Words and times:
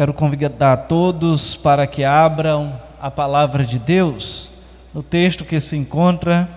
Quero 0.00 0.14
convidar 0.14 0.86
todos 0.88 1.54
para 1.54 1.86
que 1.86 2.04
abram 2.04 2.72
a 2.98 3.10
palavra 3.10 3.66
de 3.66 3.78
Deus 3.78 4.50
no 4.94 5.02
texto 5.02 5.44
que 5.44 5.60
se 5.60 5.76
encontra 5.76 6.48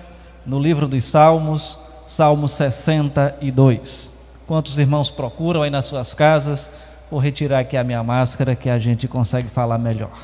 no 0.46 0.58
livro 0.58 0.88
dos 0.88 1.04
Salmos, 1.04 1.78
Salmo 2.08 2.48
62. 2.48 4.14
Quantos 4.48 4.80
irmãos 4.80 5.10
procuram 5.10 5.62
aí 5.62 5.70
nas 5.70 5.88
suas 5.88 6.14
casas? 6.14 6.72
Vou 7.12 7.20
retirar 7.20 7.60
aqui 7.60 7.76
a 7.76 7.84
minha 7.84 8.02
máscara 8.02 8.56
que 8.56 8.70
a 8.70 8.80
gente 8.80 9.10
consegue 9.10 9.50
falar 9.50 9.78
melhor. 9.78 10.18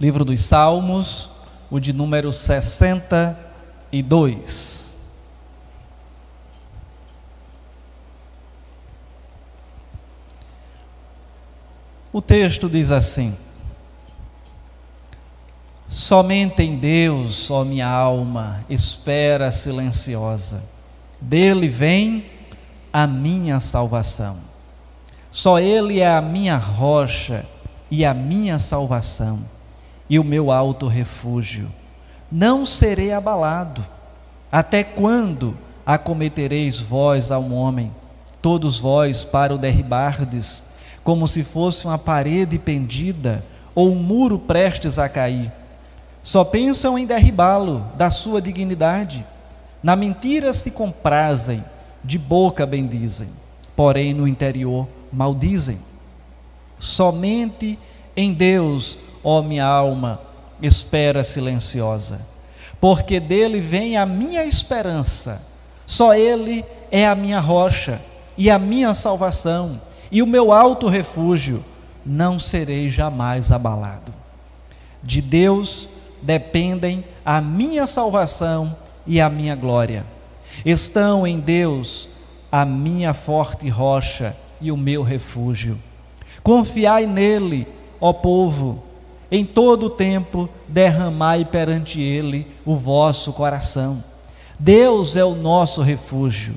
Livro 0.00 0.24
dos 0.24 0.42
Salmos, 0.42 1.30
o 1.70 1.78
de 1.78 1.92
número 1.92 2.32
62. 2.32 3.45
O 12.12 12.22
texto 12.22 12.68
diz 12.68 12.90
assim: 12.90 13.36
Somente 15.86 16.62
em 16.62 16.76
Deus, 16.76 17.50
ó 17.50 17.62
minha 17.64 17.88
alma, 17.88 18.64
espera 18.70 19.52
silenciosa. 19.52 20.62
Dele 21.20 21.68
vem 21.68 22.26
a 22.92 23.06
minha 23.06 23.60
salvação. 23.60 24.38
Só 25.30 25.60
Ele 25.60 26.00
é 26.00 26.08
a 26.08 26.22
minha 26.22 26.56
rocha 26.56 27.44
e 27.90 28.04
a 28.04 28.14
minha 28.14 28.58
salvação 28.58 29.40
e 30.08 30.18
o 30.18 30.24
meu 30.24 30.50
alto 30.50 30.86
refúgio. 30.86 31.70
Não 32.30 32.66
serei 32.66 33.12
abalado. 33.12 33.84
Até 34.50 34.82
quando 34.82 35.56
acometereis 35.84 36.80
vós 36.80 37.30
a 37.30 37.38
um 37.38 37.54
homem, 37.54 37.92
todos 38.42 38.78
vós 38.78 39.24
para 39.24 39.54
o 39.54 39.58
derribardes, 39.58 40.74
como 41.04 41.28
se 41.28 41.44
fosse 41.44 41.86
uma 41.86 41.98
parede 41.98 42.58
pendida 42.58 43.44
ou 43.74 43.92
um 43.92 43.96
muro 43.96 44.38
prestes 44.38 44.98
a 44.98 45.08
cair? 45.08 45.52
Só 46.22 46.42
pensam 46.42 46.98
em 46.98 47.06
derribá-lo 47.06 47.86
da 47.96 48.10
sua 48.10 48.42
dignidade. 48.42 49.24
Na 49.80 49.94
mentira 49.94 50.52
se 50.52 50.72
comprazem, 50.72 51.62
de 52.02 52.18
boca 52.18 52.66
bendizem, 52.66 53.28
porém 53.76 54.12
no 54.12 54.26
interior 54.26 54.88
maldizem. 55.12 55.78
Somente 56.78 57.78
em 58.16 58.32
Deus 58.32 58.98
ó 59.22 59.42
minha 59.42 59.64
alma, 59.64 60.20
espera 60.62 61.22
silenciosa, 61.22 62.20
porque 62.80 63.20
dele 63.20 63.60
vem 63.60 63.96
a 63.96 64.06
minha 64.06 64.44
esperança, 64.44 65.42
só 65.86 66.14
ele 66.14 66.64
é 66.90 67.06
a 67.06 67.14
minha 67.14 67.40
rocha 67.40 68.00
e 68.36 68.50
a 68.50 68.58
minha 68.58 68.94
salvação 68.94 69.80
e 70.10 70.22
o 70.22 70.26
meu 70.26 70.52
alto 70.52 70.88
refúgio, 70.88 71.64
não 72.04 72.38
serei 72.38 72.88
jamais 72.88 73.50
abalado. 73.50 74.12
De 75.02 75.20
Deus 75.20 75.88
dependem 76.22 77.04
a 77.24 77.40
minha 77.40 77.86
salvação 77.86 78.76
e 79.06 79.20
a 79.20 79.28
minha 79.28 79.54
glória. 79.54 80.04
Estão 80.64 81.26
em 81.26 81.38
Deus 81.38 82.08
a 82.50 82.64
minha 82.64 83.12
forte 83.12 83.68
rocha 83.68 84.36
e 84.60 84.70
o 84.70 84.76
meu 84.76 85.02
refúgio. 85.02 85.78
Confiai 86.42 87.06
nele, 87.06 87.66
ó 88.00 88.12
povo, 88.12 88.82
em 89.30 89.44
todo 89.44 89.86
o 89.86 89.90
tempo 89.90 90.48
derramai 90.68 91.44
perante 91.44 92.00
ele 92.00 92.46
o 92.64 92.76
vosso 92.76 93.32
coração. 93.32 94.02
Deus 94.58 95.16
é 95.16 95.24
o 95.24 95.34
nosso 95.34 95.82
refúgio. 95.82 96.54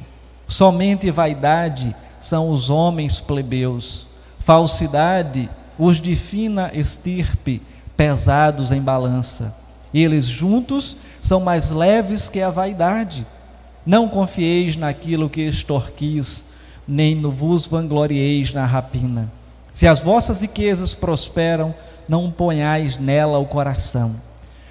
Somente 0.48 1.12
vaidade 1.12 1.96
são 2.20 2.50
os 2.52 2.70
homens 2.70 3.20
plebeus, 3.20 4.06
falsidade 4.40 5.50
os 5.78 6.02
de 6.02 6.16
fina 6.16 6.72
estirpe, 6.74 7.62
pesados 7.96 8.72
em 8.72 8.82
balança. 8.82 9.56
Eles 9.94 10.26
juntos 10.26 10.98
são 11.22 11.40
mais 11.40 11.72
leves 11.72 12.30
que 12.30 12.42
a 12.42 12.50
vaidade. 12.50 13.26
Não 13.86 14.08
confieis 14.08 14.76
naquilo 14.76 15.30
que 15.30 15.42
extorquis, 15.42 16.52
nem 16.88 17.16
no 17.16 17.32
vos 17.32 17.66
vanglorieis 17.66 18.54
na 18.54 18.66
rapina. 18.66 19.32
Se 19.72 19.88
as 19.88 20.02
vossas 20.02 20.42
riquezas 20.42 20.94
prosperam, 20.94 21.74
não 22.10 22.32
ponhais 22.32 22.98
nela 22.98 23.38
o 23.38 23.46
coração. 23.46 24.16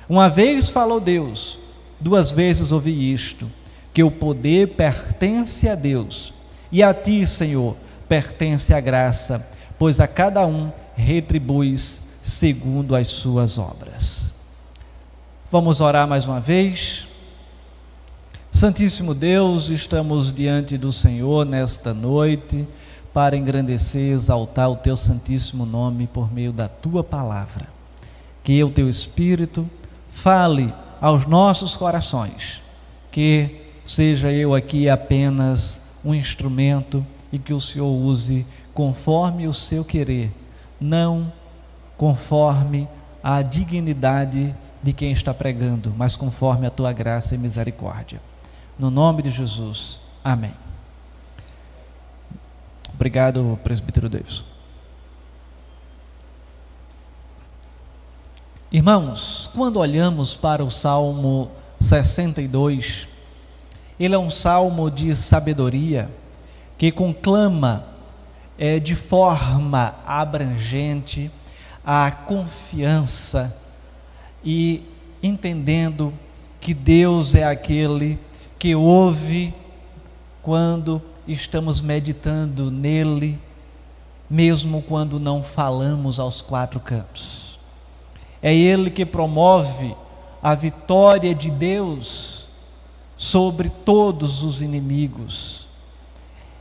Uma 0.08 0.28
vez 0.28 0.70
falou 0.70 0.98
Deus, 0.98 1.56
duas 2.00 2.32
vezes 2.32 2.72
ouvi 2.72 3.12
isto: 3.12 3.48
que 3.94 4.02
o 4.02 4.10
poder 4.10 4.74
pertence 4.74 5.68
a 5.68 5.76
Deus, 5.76 6.34
e 6.72 6.82
a 6.82 6.92
ti, 6.92 7.24
Senhor, 7.24 7.76
pertence 8.08 8.74
a 8.74 8.80
graça, 8.80 9.48
pois 9.78 10.00
a 10.00 10.08
cada 10.08 10.44
um 10.44 10.72
retribuis 10.96 12.02
segundo 12.20 12.96
as 12.96 13.06
suas 13.06 13.56
obras. 13.56 14.34
Vamos 15.50 15.80
orar 15.80 16.06
mais 16.08 16.26
uma 16.26 16.40
vez. 16.40 17.06
Santíssimo 18.50 19.14
Deus, 19.14 19.70
estamos 19.70 20.34
diante 20.34 20.76
do 20.76 20.90
Senhor 20.90 21.46
nesta 21.46 21.94
noite 21.94 22.66
para 23.12 23.36
engrandecer 23.36 24.12
exaltar 24.12 24.70
o 24.70 24.76
teu 24.76 24.96
santíssimo 24.96 25.64
nome 25.64 26.06
por 26.06 26.32
meio 26.32 26.52
da 26.52 26.68
tua 26.68 27.02
palavra. 27.02 27.66
Que 28.42 28.62
o 28.62 28.70
teu 28.70 28.88
Espírito 28.88 29.68
fale 30.10 30.72
aos 31.00 31.26
nossos 31.26 31.76
corações, 31.76 32.62
que 33.10 33.62
seja 33.84 34.32
eu 34.32 34.54
aqui 34.54 34.88
apenas 34.88 35.80
um 36.04 36.14
instrumento 36.14 37.04
e 37.32 37.38
que 37.38 37.52
o 37.52 37.60
Senhor 37.60 37.88
use 37.88 38.46
conforme 38.72 39.46
o 39.46 39.52
seu 39.52 39.84
querer, 39.84 40.32
não 40.80 41.32
conforme 41.96 42.88
a 43.22 43.42
dignidade 43.42 44.54
de 44.82 44.92
quem 44.92 45.10
está 45.10 45.34
pregando, 45.34 45.92
mas 45.96 46.14
conforme 46.14 46.66
a 46.66 46.70
tua 46.70 46.92
graça 46.92 47.34
e 47.34 47.38
misericórdia. 47.38 48.20
No 48.78 48.90
nome 48.90 49.22
de 49.22 49.30
Jesus. 49.30 50.00
Amém. 50.22 50.67
Obrigado, 52.98 53.56
presbítero 53.62 54.08
Davis. 54.08 54.42
Irmãos, 58.72 59.48
quando 59.54 59.76
olhamos 59.78 60.34
para 60.34 60.64
o 60.64 60.70
Salmo 60.70 61.48
62, 61.78 63.06
ele 64.00 64.16
é 64.16 64.18
um 64.18 64.28
salmo 64.28 64.90
de 64.90 65.14
sabedoria 65.14 66.10
que 66.76 66.90
conclama 66.90 67.84
é, 68.58 68.80
de 68.80 68.96
forma 68.96 69.94
abrangente 70.04 71.30
a 71.86 72.10
confiança 72.10 73.56
e 74.42 74.82
entendendo 75.22 76.12
que 76.60 76.74
Deus 76.74 77.36
é 77.36 77.44
aquele 77.44 78.18
que 78.58 78.74
ouve 78.74 79.54
quando 80.42 81.00
estamos 81.32 81.80
meditando 81.80 82.70
nele, 82.70 83.38
mesmo 84.28 84.82
quando 84.82 85.20
não 85.20 85.42
falamos 85.42 86.18
aos 86.18 86.40
quatro 86.40 86.80
cantos. 86.80 87.58
É 88.42 88.54
ele 88.54 88.90
que 88.90 89.04
promove 89.04 89.94
a 90.42 90.54
vitória 90.54 91.34
de 91.34 91.50
Deus 91.50 92.48
sobre 93.16 93.68
todos 93.68 94.42
os 94.42 94.62
inimigos. 94.62 95.66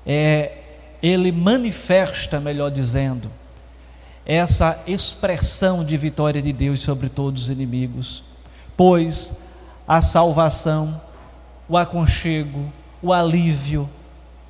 É 0.05 0.63
ele 1.01 1.31
manifesta, 1.31 2.39
melhor 2.39 2.71
dizendo, 2.71 3.31
essa 4.25 4.83
expressão 4.87 5.85
de 5.85 5.95
vitória 5.95 6.41
de 6.41 6.51
Deus 6.51 6.81
sobre 6.81 7.07
todos 7.07 7.43
os 7.43 7.49
inimigos, 7.49 8.23
pois 8.75 9.37
a 9.87 10.01
salvação, 10.01 10.99
o 11.69 11.77
aconchego, 11.77 12.71
o 13.01 13.13
alívio, 13.13 13.89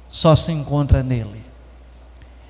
só 0.10 0.36
se 0.36 0.52
encontra 0.52 1.04
nele. 1.04 1.46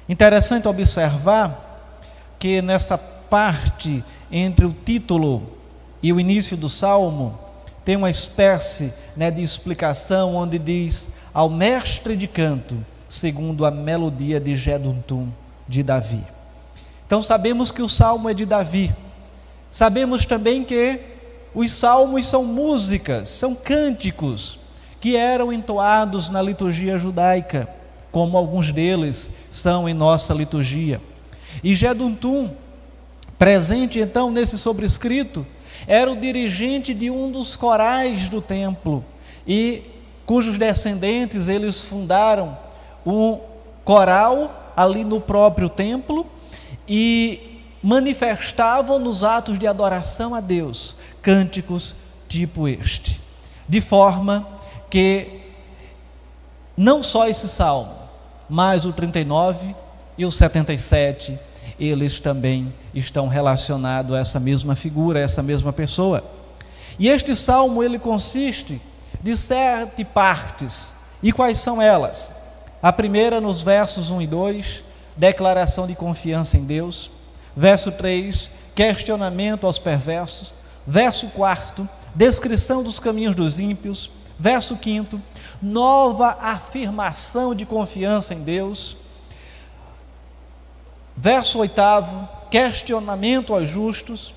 Interessante 0.08 0.68
observar 0.68 2.36
que 2.40 2.62
nessa 2.62 2.98
parte 2.98 4.04
entre 4.32 4.66
o 4.66 4.74
título 4.74 5.58
e 6.02 6.12
o 6.12 6.20
início 6.20 6.56
do 6.56 6.70
salmo, 6.70 7.38
tem 7.84 7.96
uma 7.96 8.10
espécie 8.10 8.94
né, 9.16 9.32
de 9.32 9.42
explicação 9.42 10.36
onde 10.36 10.60
diz 10.60 11.14
ao 11.34 11.50
mestre 11.50 12.16
de 12.16 12.28
canto, 12.28 12.78
segundo 13.08 13.66
a 13.66 13.72
melodia 13.72 14.40
de 14.40 14.56
Geduntum, 14.56 15.30
de 15.68 15.82
Davi. 15.82 16.24
Então 17.06 17.24
sabemos 17.24 17.72
que 17.72 17.82
o 17.82 17.88
salmo 17.88 18.30
é 18.30 18.34
de 18.34 18.46
Davi. 18.46 18.94
Sabemos 19.72 20.26
também 20.26 20.64
que 20.64 21.00
os 21.56 21.72
salmos 21.72 22.28
são 22.28 22.44
músicas, 22.44 23.30
são 23.30 23.56
cânticos 23.56 24.60
que 25.00 25.16
eram 25.16 25.54
entoados 25.54 26.30
na 26.30 26.42
liturgia 26.42 26.98
judaica, 26.98 27.68
como 28.12 28.38
alguns 28.38 28.72
deles 28.72 29.38
são 29.52 29.88
em 29.88 29.94
nossa 29.94 30.34
liturgia. 30.34 31.00
E 31.64 31.76
Geduntum, 31.76 32.50
presente 33.38 34.00
então 34.00 34.32
nesse 34.32 34.58
sobrescrito, 34.58 35.46
era 35.86 36.12
o 36.12 36.16
dirigente 36.16 36.94
de 36.94 37.10
um 37.12 37.30
dos 37.30 37.56
corais 37.56 38.30
do 38.30 38.42
templo 38.42 39.04
e 39.46 39.84
cujos 40.26 40.58
descendentes 40.58 41.48
eles 41.48 41.82
fundaram 41.82 42.58
um 43.06 43.40
coral 43.86 44.74
ali 44.76 45.04
no 45.04 45.22
próprio 45.22 45.70
templo 45.70 46.26
e 46.88 47.62
manifestavam 47.82 49.00
nos 49.00 49.24
atos 49.24 49.58
de 49.60 49.68
adoração 49.68 50.34
a 50.34 50.42
Deus 50.42 50.96
cânticos 51.22 51.96
tipo 52.28 52.68
este. 52.68 53.20
De 53.68 53.82
forma 53.82 54.48
que 54.90 55.42
não 56.76 57.02
só 57.02 57.28
esse 57.28 57.48
salmo, 57.48 57.94
mas 58.50 58.86
o 58.86 58.94
39 58.94 59.76
e 60.18 60.26
o 60.26 60.32
77, 60.32 61.38
eles 61.80 62.20
também 62.20 62.74
estão 62.94 63.28
relacionados 63.28 64.16
a 64.16 64.20
essa 64.20 64.40
mesma 64.40 64.76
figura, 64.76 65.20
a 65.20 65.24
essa 65.24 65.44
mesma 65.44 65.74
pessoa. 65.74 66.24
E 67.00 67.08
este 67.08 67.36
salmo 67.36 67.84
ele 67.84 68.00
consiste 68.00 68.82
de 69.22 69.36
sete 69.36 70.04
partes. 70.04 70.96
E 71.22 71.32
quais 71.32 71.58
são 71.58 71.82
elas? 71.82 72.32
A 72.82 72.94
primeira 72.94 73.42
nos 73.42 73.62
versos 73.62 74.10
1 74.10 74.22
e 74.22 74.28
2, 74.28 74.84
declaração 75.16 75.88
de 75.88 75.96
confiança 75.96 76.58
em 76.58 76.64
Deus. 76.64 77.12
Verso 77.56 77.92
3, 77.92 78.50
questionamento 78.76 79.66
aos 79.66 79.80
perversos. 79.80 80.54
Verso 80.86 81.28
4, 81.28 81.88
descrição 82.16 82.84
dos 82.84 83.00
caminhos 83.00 83.36
dos 83.36 83.60
ímpios. 83.60 84.10
Verso 84.40 84.78
5, 84.82 85.20
nova 85.62 86.38
afirmação 86.40 87.56
de 87.56 87.66
confiança 87.66 88.34
em 88.34 88.44
Deus. 88.44 88.96
Verso 91.16 91.60
8, 91.60 91.82
questionamento 92.52 93.54
aos 93.54 93.68
justos. 93.68 94.34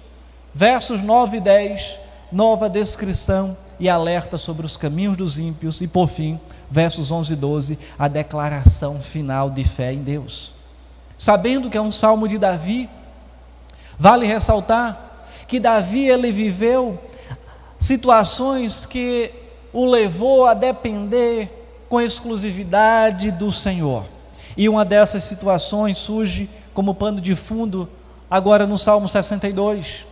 Versos 0.55 1.02
9 1.02 1.37
e 1.37 1.41
10, 1.41 1.99
nova 2.32 2.69
descrição 2.69 3.56
e 3.79 3.88
alerta 3.88 4.37
sobre 4.37 4.67
os 4.67 4.76
caminhos 4.76 5.17
dos 5.17 5.38
ímpios. 5.38 5.81
E 5.81 5.87
por 5.87 6.08
fim, 6.08 6.41
versos 6.70 7.11
11 7.11 7.32
e 7.32 7.37
12, 7.37 7.79
a 7.99 8.08
declaração 8.08 8.99
final 8.99 9.50
de 9.50 9.62
fé 9.64 9.93
em 9.93 10.02
Deus. 10.02 10.52
Sabendo 11.17 11.69
que 11.69 11.76
é 11.76 11.81
um 11.81 11.93
salmo 11.93 12.26
de 12.26 12.38
Davi, 12.38 12.88
vale 13.99 14.26
ressaltar 14.26 15.26
que 15.47 15.61
Davi 15.61 16.08
ele 16.08 16.32
viveu 16.32 16.99
situações 17.79 18.87
que 18.87 19.31
o 19.73 19.85
levou 19.85 20.47
a 20.47 20.55
depender 20.55 21.51
com 21.89 22.01
exclusividade 22.01 23.31
do 23.31 23.51
Senhor. 23.51 24.05
E 24.57 24.69
uma 24.69 24.85
dessas 24.85 25.25
situações 25.25 25.99
surge 25.99 26.49
como 26.75 26.95
pano 26.95 27.21
de 27.21 27.35
fundo 27.35 27.89
agora 28.31 28.67
no 28.67 28.79
Salmo 28.79 29.09
62. 29.09 30.07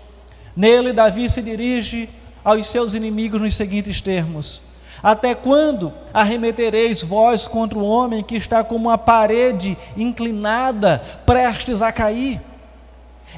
Nele, 0.57 0.93
Davi 0.93 1.29
se 1.31 1.41
dirige 1.41 2.09
aos 2.45 2.67
seus 2.67 2.95
inimigos 2.95 3.41
nos 3.41 3.55
seguintes 3.55 4.01
termos: 4.01 4.61
Até 5.03 5.35
quando 5.35 5.93
arremetereis 6.13 7.03
vós 7.03 7.47
contra 7.47 7.79
o 7.79 7.87
homem 7.87 8.23
que 8.23 8.37
está 8.37 8.65
como 8.65 8.89
uma 8.89 8.99
parede 8.99 9.77
inclinada, 9.97 11.03
prestes 11.25 11.83
a 11.83 11.93
cair? 11.93 12.41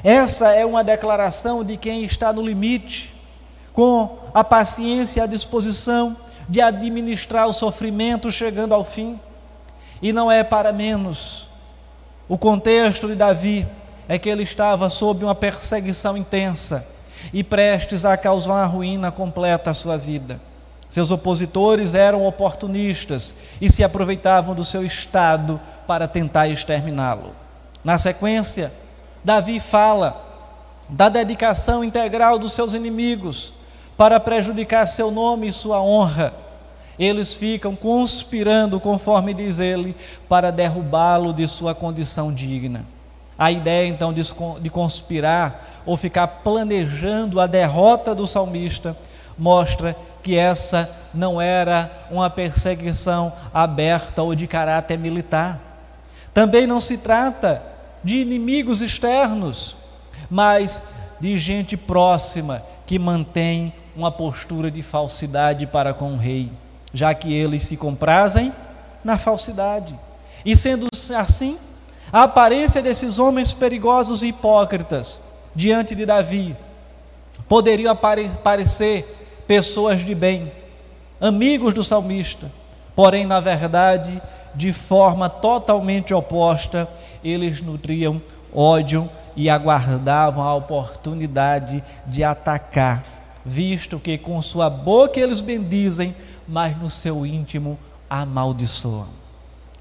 Essa 0.03 0.53
é 0.53 0.65
uma 0.65 0.83
declaração 0.83 1.63
de 1.63 1.77
quem 1.77 2.03
está 2.03 2.31
no 2.31 2.41
limite, 2.41 3.13
com 3.73 4.17
a 4.33 4.43
paciência 4.43 5.19
e 5.19 5.23
a 5.23 5.27
disposição 5.27 6.15
de 6.47 6.61
administrar 6.61 7.47
o 7.47 7.53
sofrimento 7.53 8.31
chegando 8.31 8.73
ao 8.73 8.83
fim. 8.83 9.19
E 10.01 10.11
não 10.11 10.31
é 10.31 10.43
para 10.43 10.73
menos. 10.73 11.47
O 12.27 12.37
contexto 12.37 13.07
de 13.07 13.15
Davi 13.15 13.67
é 14.07 14.17
que 14.17 14.29
ele 14.29 14.43
estava 14.43 14.89
sob 14.89 15.23
uma 15.23 15.35
perseguição 15.35 16.17
intensa 16.17 16.87
e 17.31 17.43
prestes 17.43 18.03
a 18.03 18.17
causar 18.17 18.51
uma 18.51 18.65
ruína 18.65 19.11
completa 19.11 19.71
à 19.71 19.73
sua 19.73 19.97
vida. 19.97 20.39
Seus 20.89 21.11
opositores 21.11 21.93
eram 21.93 22.25
oportunistas 22.25 23.35
e 23.61 23.69
se 23.69 23.83
aproveitavam 23.83 24.53
do 24.53 24.65
seu 24.65 24.85
estado 24.85 25.59
para 25.87 26.07
tentar 26.07 26.49
exterminá-lo. 26.49 27.33
Na 27.83 27.97
sequência, 27.97 28.73
Davi 29.23 29.59
fala 29.59 30.21
da 30.89 31.07
dedicação 31.07 31.83
integral 31.83 32.37
dos 32.37 32.51
seus 32.51 32.73
inimigos 32.73 33.53
para 34.01 34.19
prejudicar 34.19 34.87
seu 34.87 35.11
nome 35.11 35.49
e 35.49 35.51
sua 35.51 35.79
honra. 35.79 36.33
Eles 36.97 37.35
ficam 37.35 37.75
conspirando, 37.75 38.79
conforme 38.79 39.31
diz 39.31 39.59
ele, 39.59 39.95
para 40.27 40.51
derrubá-lo 40.51 41.31
de 41.31 41.47
sua 41.47 41.75
condição 41.75 42.33
digna. 42.33 42.83
A 43.37 43.51
ideia 43.51 43.87
então 43.87 44.11
de 44.11 44.69
conspirar 44.71 45.83
ou 45.85 45.95
ficar 45.95 46.25
planejando 46.27 47.39
a 47.39 47.45
derrota 47.45 48.15
do 48.15 48.25
salmista 48.25 48.97
mostra 49.37 49.95
que 50.23 50.35
essa 50.35 50.89
não 51.13 51.39
era 51.39 52.07
uma 52.09 52.27
perseguição 52.27 53.31
aberta 53.53 54.23
ou 54.23 54.33
de 54.33 54.47
caráter 54.47 54.97
militar. 54.97 55.61
Também 56.33 56.65
não 56.65 56.81
se 56.81 56.97
trata 56.97 57.61
de 58.03 58.17
inimigos 58.17 58.81
externos, 58.81 59.77
mas 60.27 60.81
de 61.19 61.37
gente 61.37 61.77
próxima 61.77 62.63
que 62.87 62.97
mantém 62.97 63.71
uma 63.95 64.11
postura 64.11 64.71
de 64.71 64.81
falsidade 64.81 65.65
para 65.67 65.93
com 65.93 66.13
o 66.13 66.17
rei, 66.17 66.51
já 66.93 67.13
que 67.13 67.33
eles 67.33 67.61
se 67.61 67.77
comprazem 67.77 68.53
na 69.03 69.17
falsidade. 69.17 69.97
E 70.45 70.55
sendo 70.55 70.87
assim, 71.15 71.57
a 72.11 72.23
aparência 72.23 72.81
desses 72.81 73.19
homens 73.19 73.53
perigosos 73.53 74.23
e 74.23 74.27
hipócritas 74.27 75.19
diante 75.55 75.93
de 75.95 76.05
Davi 76.05 76.55
poderiam 77.47 77.95
parecer 78.43 79.43
pessoas 79.47 80.03
de 80.03 80.15
bem, 80.15 80.51
amigos 81.19 81.73
do 81.73 81.83
salmista, 81.83 82.49
porém, 82.95 83.25
na 83.25 83.39
verdade, 83.39 84.21
de 84.55 84.71
forma 84.71 85.29
totalmente 85.29 86.13
oposta, 86.13 86.87
eles 87.23 87.61
nutriam 87.61 88.21
ódio 88.53 89.09
e 89.35 89.49
aguardavam 89.49 90.43
a 90.43 90.55
oportunidade 90.55 91.83
de 92.07 92.23
atacar 92.23 93.03
visto 93.45 93.99
que 93.99 94.17
com 94.17 94.41
sua 94.41 94.69
boca 94.69 95.19
eles 95.19 95.41
bendizem, 95.41 96.15
mas 96.47 96.77
no 96.77 96.89
seu 96.89 97.25
íntimo 97.25 97.77
amaldiçoam. 98.09 99.07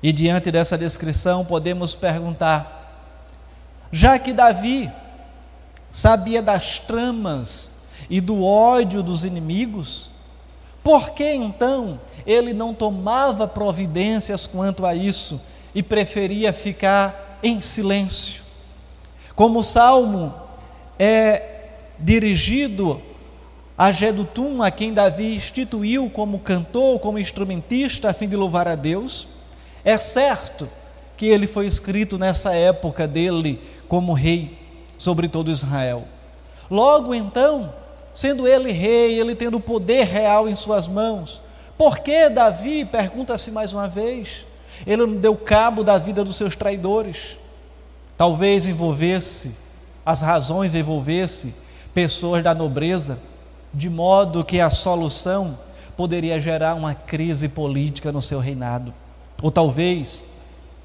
E 0.02 0.12
diante 0.12 0.50
dessa 0.50 0.78
descrição 0.78 1.44
podemos 1.44 1.94
perguntar: 1.94 3.10
já 3.92 4.18
que 4.18 4.32
Davi 4.32 4.90
sabia 5.90 6.42
das 6.42 6.78
tramas 6.78 7.80
e 8.08 8.20
do 8.20 8.42
ódio 8.42 9.02
dos 9.02 9.24
inimigos, 9.24 10.08
por 10.82 11.10
que 11.10 11.32
então 11.32 12.00
ele 12.26 12.54
não 12.54 12.72
tomava 12.72 13.46
providências 13.46 14.46
quanto 14.46 14.86
a 14.86 14.94
isso 14.94 15.40
e 15.74 15.82
preferia 15.82 16.52
ficar 16.52 17.38
em 17.42 17.60
silêncio? 17.60 18.42
Como 19.34 19.60
o 19.60 19.64
salmo 19.64 20.34
é 20.98 21.68
dirigido 21.98 23.00
a 23.80 23.92
Gedutum, 23.92 24.62
a 24.62 24.70
quem 24.70 24.92
Davi 24.92 25.36
instituiu 25.36 26.10
como 26.10 26.38
cantor, 26.40 27.00
como 27.00 27.18
instrumentista, 27.18 28.10
a 28.10 28.12
fim 28.12 28.28
de 28.28 28.36
louvar 28.36 28.68
a 28.68 28.74
Deus. 28.74 29.26
É 29.82 29.96
certo 29.96 30.68
que 31.16 31.24
ele 31.24 31.46
foi 31.46 31.64
escrito 31.64 32.18
nessa 32.18 32.52
época 32.52 33.08
dele 33.08 33.58
como 33.88 34.12
rei 34.12 34.58
sobre 34.98 35.30
todo 35.30 35.50
Israel. 35.50 36.04
Logo 36.70 37.14
então, 37.14 37.72
sendo 38.12 38.46
ele 38.46 38.70
rei, 38.70 39.18
ele 39.18 39.34
tendo 39.34 39.56
o 39.56 39.62
poder 39.62 40.04
real 40.04 40.46
em 40.46 40.54
suas 40.54 40.86
mãos, 40.86 41.40
por 41.78 42.00
que 42.00 42.28
Davi, 42.28 42.84
pergunta-se 42.84 43.50
mais 43.50 43.72
uma 43.72 43.88
vez, 43.88 44.44
ele 44.86 45.06
não 45.06 45.16
deu 45.16 45.34
cabo 45.34 45.82
da 45.82 45.96
vida 45.96 46.22
dos 46.22 46.36
seus 46.36 46.54
traidores? 46.54 47.38
Talvez 48.14 48.66
envolvesse, 48.66 49.56
as 50.04 50.20
razões 50.20 50.74
envolvesse 50.74 51.54
pessoas 51.94 52.44
da 52.44 52.54
nobreza, 52.54 53.18
de 53.72 53.88
modo 53.88 54.44
que 54.44 54.60
a 54.60 54.70
solução 54.70 55.56
poderia 55.96 56.40
gerar 56.40 56.74
uma 56.74 56.94
crise 56.94 57.48
política 57.48 58.10
no 58.10 58.22
seu 58.22 58.40
reinado. 58.40 58.92
Ou 59.42 59.50
talvez, 59.50 60.24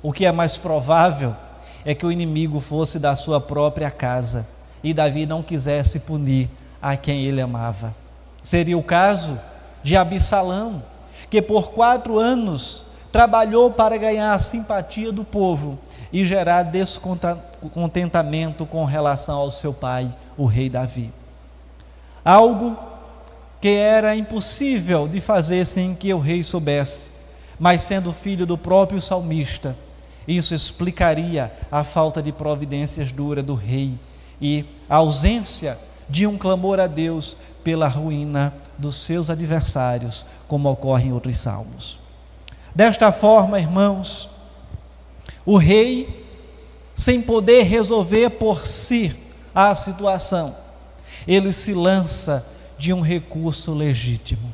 o 0.04 0.12
que 0.12 0.25
é 0.25 0.32
mais 0.32 0.58
provável, 0.58 1.36
é 1.84 1.96
que 1.96 2.06
o 2.06 2.12
inimigo 2.12 2.60
fosse 2.60 3.00
da 3.00 3.15
sua 3.15 3.39
própria 3.39 3.89
casa 3.89 4.48
e 4.84 4.94
Davi 4.94 5.25
não 5.25 5.42
quisesse 5.42 6.00
punir 6.00 6.50
a 6.82 6.96
quem 6.96 7.24
ele 7.24 7.42
amava. 7.42 7.96
Seria 8.44 8.77
o 8.77 8.84
caso 8.84 9.39
de 9.82 9.96
Absalão, 9.96 10.84
que 11.30 11.42
por 11.42 11.72
quatro 11.72 12.20
anos 12.20 12.84
trabalhou 13.12 13.72
para 13.72 13.98
ganhar 13.98 14.34
a 14.34 14.39
simpatia 14.39 15.12
do 15.12 15.24
povo 15.24 15.80
e 16.12 16.25
gerar 16.25 16.63
descontentamento 16.63 18.65
com 18.65 18.84
relação 18.86 19.38
ao 19.38 19.51
seu 19.51 19.74
pai, 19.74 20.10
o 20.38 20.46
rei 20.46 20.70
Davi 20.70 21.12
algo 22.25 22.75
que 23.62 23.70
era 23.70 24.15
impossível 24.15 25.08
de 25.08 25.22
fazer 25.22 25.63
sem 25.65 25.94
que 25.94 26.13
o 26.13 26.20
rei 26.20 26.44
soubesse, 26.44 27.12
mas 27.60 27.84
sendo 27.84 28.12
filho 28.12 28.46
do 28.46 28.58
próprio 28.58 29.00
salmista, 29.00 29.75
isso 30.27 30.55
explicaria 30.55 31.53
a 31.72 31.84
falta 31.84 32.22
de 32.22 32.32
providências 32.32 33.12
dura 33.12 33.44
do 33.44 33.53
rei 33.53 33.98
e 34.41 34.65
a 34.89 34.98
ausência 34.98 35.77
de 36.10 36.25
um 36.25 36.38
clamor 36.38 36.79
a 36.79 36.88
Deus 36.88 37.38
pela 37.63 37.88
ruína 37.88 38.53
dos 38.77 38.96
seus 38.96 39.29
adversários, 39.29 40.25
como 40.48 40.70
ocorre 40.70 41.08
em 41.08 41.13
outros 41.13 41.38
salmos. 41.38 42.00
Desta 42.74 43.12
forma, 43.12 43.60
irmãos, 43.60 44.29
o 45.46 45.58
rei, 45.58 46.25
sem 46.96 47.22
poder 47.22 47.63
resolver 47.63 48.32
por 48.32 48.65
si 48.65 49.15
a 49.53 49.74
situação, 49.74 50.55
ele 51.27 51.51
se 51.51 51.74
lança 51.74 52.46
de 52.77 52.94
um 52.94 53.01
recurso 53.01 53.74
legítimo. 53.74 54.53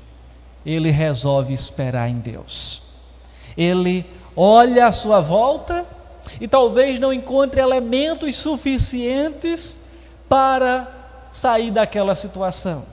Ele 0.65 0.91
resolve 0.91 1.53
esperar 1.53 2.09
em 2.09 2.19
Deus. 2.19 2.81
Ele 3.57 4.05
olha 4.35 4.87
à 4.87 4.91
sua 4.91 5.19
volta 5.19 5.85
e 6.39 6.47
talvez 6.47 6.99
não 6.99 7.11
encontre 7.11 7.59
elementos 7.59 8.35
suficientes 8.35 9.85
para 10.29 10.87
sair 11.29 11.71
daquela 11.71 12.15
situação. 12.15 12.83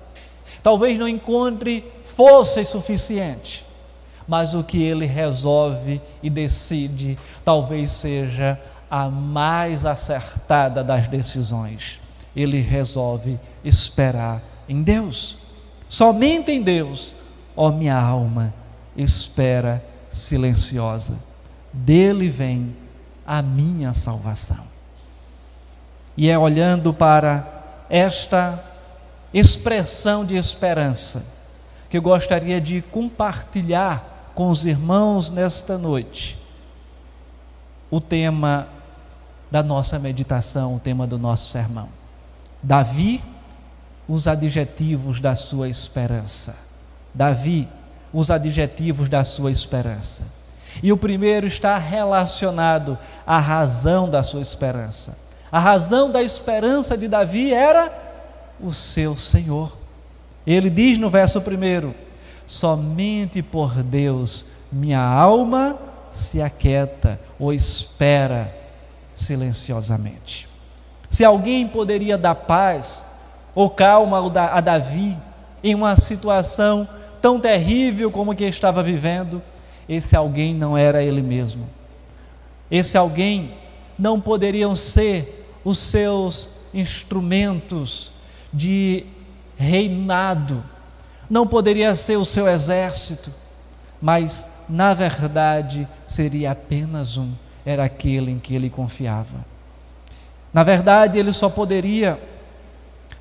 Talvez 0.62 0.99
não 0.99 1.06
encontre 1.06 1.85
forças 2.04 2.68
suficientes. 2.68 3.64
Mas 4.26 4.54
o 4.54 4.62
que 4.62 4.82
ele 4.82 5.06
resolve 5.06 6.00
e 6.23 6.28
decide 6.28 7.18
talvez 7.44 7.90
seja 7.90 8.61
a 8.90 9.08
mais 9.08 9.87
acertada 9.87 10.82
das 10.82 11.06
decisões. 11.06 12.00
Ele 12.35 12.61
resolve 12.61 13.38
esperar 13.69 14.43
em 14.69 14.83
Deus. 14.83 15.37
Somente 15.89 16.51
em 16.51 16.63
Deus, 16.63 17.15
ó 17.57 17.71
minha 17.71 17.99
alma, 17.99 18.53
espera 18.97 19.85
silenciosa. 20.09 21.19
Dele 21.73 22.29
vem 22.29 22.75
a 23.27 23.43
minha 23.43 23.93
salvação. 23.93 24.67
E 26.17 26.29
é 26.29 26.39
olhando 26.39 26.93
para 26.93 27.85
esta 27.89 28.65
expressão 29.33 30.25
de 30.25 30.37
esperança 30.37 31.25
que 31.89 31.97
eu 31.97 32.03
gostaria 32.03 32.61
de 32.61 32.83
compartilhar 32.83 34.33
com 34.35 34.51
os 34.51 34.67
irmãos 34.67 35.31
nesta 35.31 35.79
noite 35.79 36.39
o 37.91 38.01
tema 38.01 38.69
da 39.51 39.63
nossa 39.63 39.99
meditação, 39.99 40.77
o 40.77 40.81
tema 40.81 41.07
do 41.07 41.19
nosso 41.19 41.49
sermão. 41.49 41.89
Davi 42.63 43.23
os 44.09 44.27
adjetivos 44.27 45.21
da 45.21 45.37
sua 45.37 45.69
esperança. 45.69 46.57
Davi, 47.15 47.69
os 48.12 48.31
adjetivos 48.31 49.09
da 49.09 49.23
sua 49.23 49.50
esperança. 49.50 50.25
E 50.83 50.93
o 50.93 50.97
primeiro 50.97 51.47
está 51.47 51.77
relacionado 51.77 52.99
à 53.27 53.38
razão 53.38 54.09
da 54.09 54.23
sua 54.23 54.41
esperança. 54.41 55.19
A 55.50 55.59
razão 55.59 56.11
da 56.11 56.23
esperança 56.23 56.97
de 56.97 57.09
Davi 57.09 57.53
era 57.53 57.93
o 58.61 58.73
seu 58.73 59.17
Senhor. 59.17 59.77
Ele 60.47 60.71
diz 60.71 60.99
no 60.99 61.11
verso 61.11 61.41
primeiro: 61.41 61.95
somente 62.47 63.43
por 63.43 63.83
Deus 63.83 64.47
minha 64.71 65.00
alma 65.00 65.77
se 66.12 66.41
aquieta 66.41 67.19
ou 67.38 67.53
espera 67.53 68.55
silenciosamente. 69.15 70.49
Se 71.11 71.25
alguém 71.25 71.67
poderia 71.67 72.19
dar 72.19 72.35
paz 72.35 73.08
ou 73.59 73.69
calma 73.69 74.23
a 74.53 74.61
Davi 74.61 75.19
em 75.65 75.75
uma 75.75 75.97
situação 75.97 76.88
tão 77.21 77.41
terrível 77.41 78.09
como 78.09 78.33
que 78.33 78.45
estava 78.45 78.85
vivendo, 78.85 79.43
esse 79.88 80.15
alguém 80.15 80.55
não 80.55 80.79
era 80.79 81.03
ele 81.03 81.21
mesmo. 81.21 81.69
Esse 82.71 82.97
alguém 82.97 83.50
não 83.99 84.21
poderiam 84.21 84.77
ser 84.77 85.59
os 85.65 85.77
seus 85.81 86.50
instrumentos 86.73 88.12
de 88.53 89.05
reinado, 89.57 90.62
não 91.29 91.45
poderia 91.45 91.97
ser 91.97 92.17
o 92.17 92.25
seu 92.25 92.47
exército, 92.47 93.33
mas 94.00 94.67
na 94.69 94.95
verdade 94.95 95.88
seria 96.07 96.53
apenas 96.53 97.17
um, 97.17 97.33
era 97.67 97.83
aquele 97.83 98.31
em 98.31 98.38
que 98.38 98.55
ele 98.55 98.71
confiava. 98.71 99.45
Na 100.55 100.62
verdade, 100.62 101.19
ele 101.19 101.33
só 101.33 101.49
poderia 101.49 102.21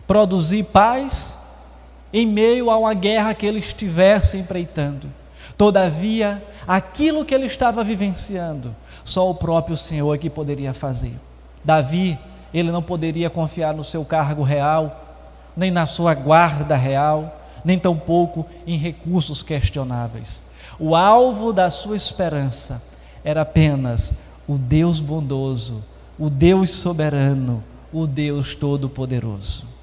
produzir 0.07 0.63
paz 0.63 1.37
em 2.13 2.25
meio 2.25 2.69
a 2.69 2.77
uma 2.77 2.93
guerra 2.93 3.33
que 3.33 3.45
ele 3.45 3.59
estivesse 3.59 4.37
empreitando. 4.37 5.09
Todavia, 5.57 6.43
aquilo 6.67 7.25
que 7.25 7.35
ele 7.35 7.47
estava 7.47 7.83
vivenciando, 7.83 8.73
só 9.03 9.29
o 9.29 9.35
próprio 9.35 9.75
Senhor 9.75 10.13
é 10.13 10.17
que 10.17 10.29
poderia 10.29 10.73
fazer. 10.73 11.13
Davi, 11.63 12.17
ele 12.53 12.71
não 12.71 12.81
poderia 12.81 13.29
confiar 13.29 13.73
no 13.73 13.83
seu 13.83 14.05
cargo 14.05 14.43
real, 14.43 15.03
nem 15.55 15.69
na 15.71 15.85
sua 15.85 16.13
guarda 16.13 16.75
real, 16.75 17.41
nem 17.65 17.77
tampouco 17.77 18.45
em 18.65 18.77
recursos 18.77 19.43
questionáveis. 19.43 20.43
O 20.79 20.95
alvo 20.95 21.51
da 21.51 21.69
sua 21.69 21.97
esperança 21.97 22.81
era 23.23 23.41
apenas 23.41 24.13
o 24.47 24.57
Deus 24.57 24.99
bondoso, 24.99 25.83
o 26.17 26.29
Deus 26.29 26.69
soberano, 26.71 27.63
o 27.91 28.07
Deus 28.07 28.55
todo-poderoso. 28.55 29.76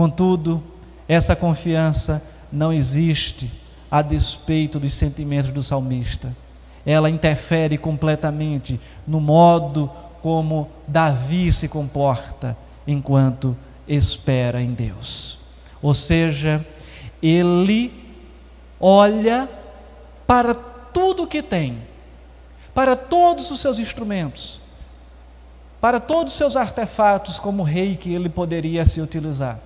Contudo, 0.00 0.62
essa 1.06 1.36
confiança 1.36 2.22
não 2.50 2.72
existe 2.72 3.52
a 3.90 4.00
despeito 4.00 4.80
dos 4.80 4.94
sentimentos 4.94 5.52
do 5.52 5.62
salmista. 5.62 6.34
Ela 6.86 7.10
interfere 7.10 7.76
completamente 7.76 8.80
no 9.06 9.20
modo 9.20 9.90
como 10.22 10.70
Davi 10.88 11.52
se 11.52 11.68
comporta 11.68 12.56
enquanto 12.86 13.54
espera 13.86 14.62
em 14.62 14.72
Deus. 14.72 15.38
Ou 15.82 15.92
seja, 15.92 16.64
ele 17.22 17.92
olha 18.80 19.50
para 20.26 20.54
tudo 20.54 21.26
que 21.26 21.42
tem, 21.42 21.76
para 22.72 22.96
todos 22.96 23.50
os 23.50 23.60
seus 23.60 23.78
instrumentos, 23.78 24.62
para 25.78 26.00
todos 26.00 26.32
os 26.32 26.38
seus 26.38 26.56
artefatos 26.56 27.38
como 27.38 27.62
rei 27.62 27.98
que 27.98 28.14
ele 28.14 28.30
poderia 28.30 28.86
se 28.86 29.02
utilizar 29.02 29.60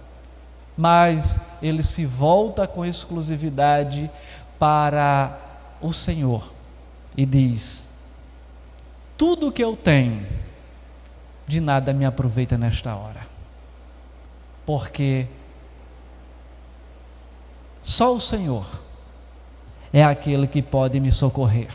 mas 0.77 1.41
ele 1.63 1.83
se 1.83 2.05
volta 2.05 2.67
com 2.67 2.85
exclusividade 2.85 4.11
para 4.59 5.39
o 5.81 5.93
Senhor 5.93 6.53
e 7.17 7.25
diz: 7.25 7.93
Tudo 9.17 9.53
que 9.53 9.63
eu 9.63 9.77
tenho, 9.77 10.27
de 11.47 11.61
nada 11.61 11.93
me 11.93 12.05
aproveita 12.05 12.59
nesta 12.59 12.95
hora, 12.97 13.21
porque 14.67 15.27
só 17.83 18.15
o 18.15 18.21
Senhor 18.21 18.67
é 19.93 20.03
aquele 20.03 20.47
que 20.47 20.61
pode 20.61 20.99
me 20.99 21.13
socorrer, 21.13 21.69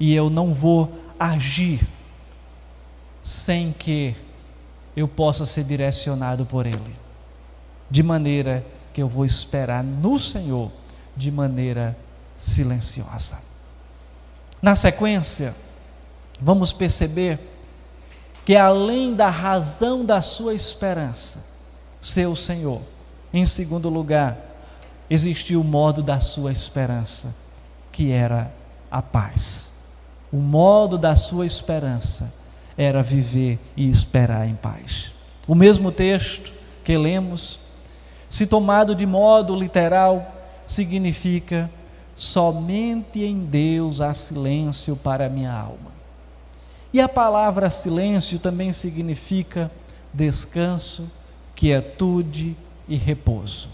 e 0.00 0.12
eu 0.14 0.28
não 0.28 0.52
vou 0.52 0.92
agir 1.18 1.86
sem 3.22 3.72
que 3.72 4.16
eu 4.96 5.06
possa 5.06 5.46
ser 5.46 5.64
direcionado 5.64 6.44
por 6.44 6.66
Ele 6.66 7.03
de 7.90 8.02
maneira 8.02 8.64
que 8.92 9.02
eu 9.02 9.08
vou 9.08 9.24
esperar 9.24 9.82
no 9.82 10.18
Senhor 10.18 10.70
de 11.16 11.30
maneira 11.30 11.96
silenciosa. 12.36 13.38
Na 14.60 14.74
sequência, 14.74 15.54
vamos 16.40 16.72
perceber 16.72 17.38
que 18.44 18.56
além 18.56 19.14
da 19.14 19.28
razão 19.28 20.04
da 20.04 20.20
sua 20.20 20.54
esperança, 20.54 21.44
ser 22.00 22.26
o 22.26 22.36
Senhor, 22.36 22.80
em 23.32 23.46
segundo 23.46 23.88
lugar, 23.88 24.36
existia 25.08 25.58
o 25.58 25.64
modo 25.64 26.02
da 26.02 26.20
sua 26.20 26.52
esperança, 26.52 27.34
que 27.90 28.10
era 28.10 28.52
a 28.90 29.00
paz. 29.02 29.72
O 30.32 30.36
modo 30.36 30.98
da 30.98 31.16
sua 31.16 31.46
esperança 31.46 32.32
era 32.76 33.02
viver 33.02 33.58
e 33.76 33.88
esperar 33.88 34.48
em 34.48 34.54
paz. 34.54 35.12
O 35.46 35.54
mesmo 35.54 35.92
texto 35.92 36.52
que 36.82 36.96
lemos 36.96 37.58
se 38.34 38.48
tomado 38.48 38.96
de 38.96 39.06
modo 39.06 39.54
literal, 39.54 40.34
significa 40.66 41.70
somente 42.16 43.22
em 43.22 43.44
Deus 43.44 44.00
há 44.00 44.12
silêncio 44.12 44.96
para 44.96 45.26
a 45.26 45.28
minha 45.28 45.52
alma. 45.52 45.92
E 46.92 47.00
a 47.00 47.08
palavra 47.08 47.70
silêncio 47.70 48.40
também 48.40 48.72
significa 48.72 49.70
descanso, 50.12 51.08
quietude 51.54 52.56
e 52.88 52.96
repouso. 52.96 53.68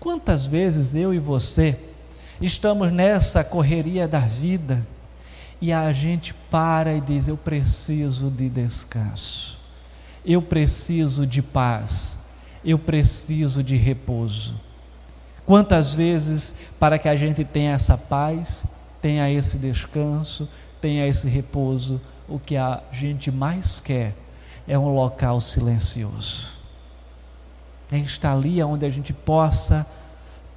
Quantas 0.00 0.46
vezes 0.46 0.96
eu 0.96 1.14
e 1.14 1.20
você 1.20 1.78
estamos 2.40 2.90
nessa 2.90 3.44
correria 3.44 4.08
da 4.08 4.18
vida 4.18 4.84
e 5.60 5.72
a 5.72 5.92
gente 5.92 6.34
para 6.34 6.92
e 6.92 7.00
diz: 7.00 7.28
Eu 7.28 7.36
preciso 7.36 8.30
de 8.30 8.48
descanso, 8.48 9.56
eu 10.24 10.42
preciso 10.42 11.24
de 11.24 11.40
paz, 11.40 12.19
eu 12.64 12.78
preciso 12.78 13.62
de 13.62 13.76
repouso. 13.76 14.54
Quantas 15.46 15.94
vezes, 15.94 16.54
para 16.78 16.98
que 16.98 17.08
a 17.08 17.16
gente 17.16 17.44
tenha 17.44 17.72
essa 17.72 17.96
paz, 17.96 18.64
tenha 19.00 19.30
esse 19.30 19.58
descanso, 19.58 20.48
tenha 20.80 21.06
esse 21.06 21.28
repouso, 21.28 22.00
o 22.28 22.38
que 22.38 22.56
a 22.56 22.82
gente 22.92 23.30
mais 23.30 23.80
quer 23.80 24.14
é 24.68 24.78
um 24.78 24.94
local 24.94 25.40
silencioso. 25.40 26.50
é 27.90 27.98
estar 27.98 28.32
ali 28.32 28.62
onde 28.62 28.86
a 28.86 28.90
gente 28.90 29.12
possa 29.12 29.84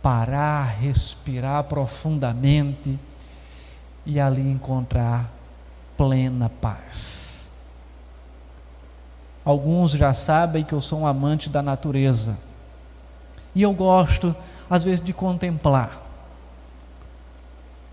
parar, 0.03 0.65
respirar 0.79 1.63
profundamente 1.63 3.00
e 4.05 4.19
ali 4.19 4.41
encontrar 4.41 5.33
plena 5.98 6.50
paz. 6.50 7.33
Alguns 9.45 9.91
já 9.91 10.13
sabem 10.13 10.63
que 10.63 10.73
eu 10.73 10.81
sou 10.81 11.01
um 11.01 11.07
amante 11.07 11.50
da 11.50 11.62
natureza 11.62 12.38
e 13.53 13.62
eu 13.62 13.73
gosto, 13.73 14.35
às 14.69 14.83
vezes, 14.83 15.03
de 15.03 15.13
contemplar 15.13 16.01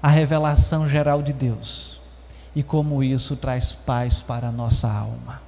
a 0.02 0.08
revelação 0.08 0.88
geral 0.88 1.22
de 1.22 1.32
Deus 1.32 2.00
e 2.54 2.62
como 2.62 3.02
isso 3.02 3.36
traz 3.36 3.72
paz 3.72 4.20
para 4.20 4.48
a 4.48 4.52
nossa 4.52 4.90
alma. 4.90 5.40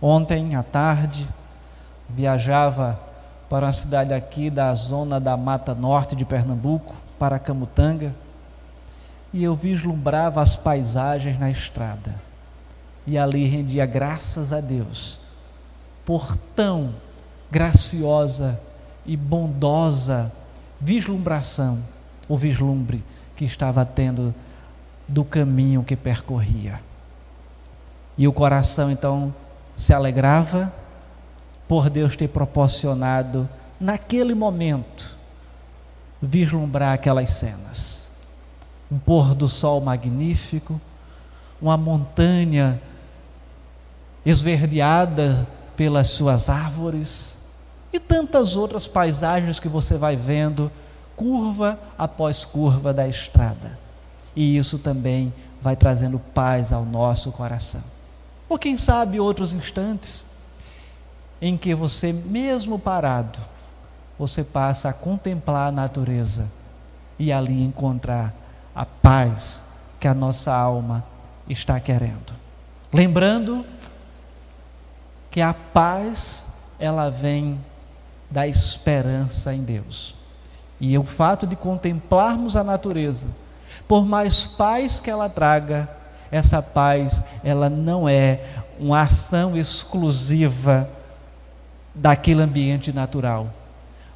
Ontem 0.00 0.56
à 0.56 0.62
tarde, 0.62 1.28
viajava 2.08 2.98
para 3.48 3.66
uma 3.66 3.72
cidade 3.72 4.12
aqui 4.12 4.50
da 4.50 4.74
zona 4.74 5.20
da 5.20 5.36
Mata 5.36 5.74
Norte 5.74 6.16
de 6.16 6.24
Pernambuco, 6.24 6.94
para 7.18 7.38
Camutanga, 7.38 8.12
e 9.32 9.44
eu 9.44 9.54
vislumbrava 9.54 10.42
as 10.42 10.56
paisagens 10.56 11.38
na 11.38 11.50
estrada. 11.50 12.14
E 13.06 13.18
ali 13.18 13.46
rendia 13.46 13.84
graças 13.84 14.52
a 14.52 14.60
Deus 14.60 15.20
por 16.04 16.36
tão 16.54 16.94
graciosa 17.50 18.60
e 19.04 19.16
bondosa 19.16 20.32
vislumbração, 20.80 21.78
o 22.28 22.36
vislumbre 22.36 23.04
que 23.36 23.44
estava 23.44 23.84
tendo 23.84 24.34
do 25.06 25.24
caminho 25.24 25.84
que 25.84 25.94
percorria. 25.94 26.80
E 28.18 28.26
o 28.26 28.32
coração 28.32 28.90
então 28.90 29.34
se 29.76 29.92
alegrava 29.92 30.72
por 31.68 31.88
Deus 31.88 32.16
ter 32.16 32.28
proporcionado, 32.28 33.48
naquele 33.80 34.34
momento, 34.34 35.16
vislumbrar 36.20 36.92
aquelas 36.92 37.30
cenas. 37.30 38.10
Um 38.90 38.98
pôr 38.98 39.34
do 39.34 39.48
sol 39.48 39.80
magnífico, 39.80 40.80
uma 41.60 41.76
montanha 41.76 42.80
esverdeada 44.24 45.46
pelas 45.76 46.10
suas 46.10 46.48
árvores 46.48 47.36
e 47.92 47.98
tantas 47.98 48.56
outras 48.56 48.86
paisagens 48.86 49.58
que 49.60 49.68
você 49.68 49.96
vai 49.96 50.16
vendo 50.16 50.70
curva 51.16 51.78
após 51.98 52.44
curva 52.44 52.92
da 52.92 53.06
estrada. 53.06 53.78
E 54.34 54.56
isso 54.56 54.78
também 54.78 55.32
vai 55.60 55.76
trazendo 55.76 56.18
paz 56.18 56.72
ao 56.72 56.84
nosso 56.84 57.30
coração. 57.30 57.82
Ou 58.48 58.58
quem 58.58 58.76
sabe 58.76 59.20
outros 59.20 59.52
instantes 59.52 60.26
em 61.40 61.56
que 61.56 61.74
você, 61.74 62.12
mesmo 62.12 62.78
parado, 62.78 63.38
você 64.18 64.44
passa 64.44 64.88
a 64.88 64.92
contemplar 64.92 65.68
a 65.68 65.72
natureza 65.72 66.48
e 67.18 67.32
ali 67.32 67.62
encontrar 67.62 68.34
a 68.74 68.86
paz 68.86 69.64
que 69.98 70.08
a 70.08 70.14
nossa 70.14 70.54
alma 70.54 71.04
está 71.48 71.78
querendo. 71.80 72.32
Lembrando 72.92 73.64
que 75.32 75.40
a 75.40 75.54
paz 75.54 76.46
ela 76.78 77.08
vem 77.08 77.58
da 78.30 78.46
esperança 78.46 79.52
em 79.54 79.64
Deus. 79.64 80.14
E 80.78 80.96
o 80.98 81.04
fato 81.04 81.46
de 81.46 81.56
contemplarmos 81.56 82.54
a 82.54 82.62
natureza, 82.62 83.28
por 83.88 84.04
mais 84.04 84.44
paz 84.44 85.00
que 85.00 85.10
ela 85.10 85.28
traga, 85.28 85.88
essa 86.30 86.62
paz, 86.62 87.24
ela 87.42 87.70
não 87.70 88.08
é 88.08 88.40
uma 88.78 89.00
ação 89.00 89.56
exclusiva 89.56 90.88
daquele 91.94 92.42
ambiente 92.42 92.92
natural, 92.92 93.50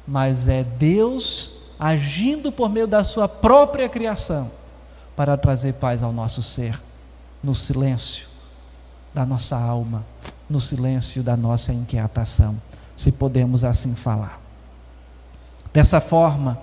mas 0.07 0.47
é 0.47 0.63
Deus 0.63 1.53
agindo 1.79 2.51
por 2.51 2.69
meio 2.69 2.87
da 2.87 3.03
sua 3.03 3.27
própria 3.27 3.89
criação 3.89 4.51
para 5.15 5.37
trazer 5.37 5.73
paz 5.73 6.03
ao 6.03 6.11
nosso 6.11 6.43
ser, 6.43 6.79
no 7.43 7.55
silêncio 7.55 8.27
da 9.13 9.25
nossa 9.25 9.55
alma, 9.57 10.05
no 10.49 10.59
silêncio 10.61 11.21
da 11.21 11.35
nossa 11.35 11.73
inquietação, 11.73 12.55
se 12.95 13.11
podemos 13.11 13.63
assim 13.63 13.95
falar. 13.95 14.39
Dessa 15.73 15.99
forma, 15.99 16.59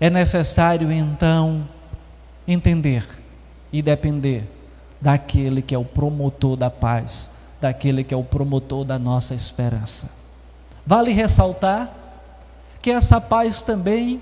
é 0.00 0.10
necessário 0.10 0.90
então 0.90 1.66
entender 2.46 3.06
e 3.72 3.80
depender 3.80 4.48
daquele 5.00 5.62
que 5.62 5.74
é 5.74 5.78
o 5.78 5.84
promotor 5.84 6.56
da 6.56 6.68
paz, 6.68 7.32
daquele 7.60 8.04
que 8.04 8.12
é 8.12 8.16
o 8.16 8.24
promotor 8.24 8.84
da 8.84 8.98
nossa 8.98 9.34
esperança. 9.34 10.10
Vale 10.84 11.12
ressaltar 11.12 11.90
que 12.80 12.90
essa 12.90 13.20
paz 13.20 13.62
também 13.62 14.20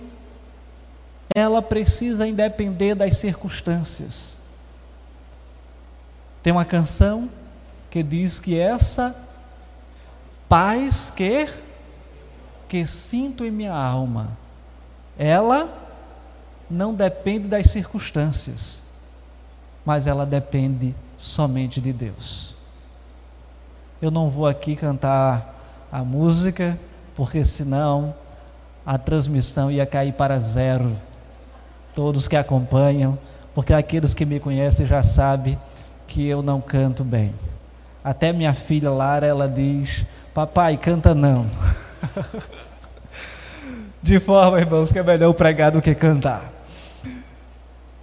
ela 1.35 1.63
precisa 1.63 2.27
independer 2.27 2.95
das 2.95 3.17
circunstâncias. 3.17 4.39
Tem 6.43 6.53
uma 6.53 6.65
canção 6.65 7.29
que 7.91 8.03
diz 8.03 8.39
que 8.39 8.59
essa 8.59 9.15
paz 10.49 11.11
que 11.11 11.49
que 12.69 12.87
sinto 12.87 13.45
em 13.45 13.51
minha 13.51 13.75
alma, 13.75 14.29
ela 15.19 15.69
não 16.71 16.95
depende 16.95 17.49
das 17.49 17.67
circunstâncias, 17.67 18.87
mas 19.85 20.07
ela 20.07 20.25
depende 20.25 20.95
somente 21.19 21.81
de 21.81 21.93
Deus. 21.93 22.55
Eu 24.01 24.11
não 24.11 24.31
vou 24.31 24.47
aqui 24.47 24.77
cantar 24.77 25.89
a 25.91 26.05
música, 26.05 26.79
porque 27.17 27.43
senão 27.43 28.15
a 28.87 28.97
transmissão 28.97 29.69
ia 29.69 29.85
cair 29.85 30.13
para 30.13 30.39
zero. 30.39 30.97
Todos 31.93 32.29
que 32.29 32.37
acompanham, 32.37 33.19
porque 33.53 33.75
aqueles 33.75 34.15
que 34.15 34.25
me 34.25 34.39
conhecem 34.39 34.87
já 34.87 35.03
sabem 35.03 35.59
que 36.07 36.25
eu 36.25 36.41
não 36.41 36.61
canto 36.61 37.03
bem. 37.03 37.35
Até 38.03 38.33
minha 38.33 38.55
filha 38.55 38.91
Lara, 38.91 39.27
ela 39.27 39.49
diz: 39.49 40.05
Papai, 40.33 40.77
canta 40.77 41.15
não. 41.15 41.47
De 44.03 44.19
forma, 44.19 44.59
irmãos, 44.59 44.91
que 44.91 44.99
é 44.99 45.03
melhor 45.03 45.33
pregar 45.35 45.71
do 45.71 45.83
que 45.83 45.95
cantar. 45.95 46.51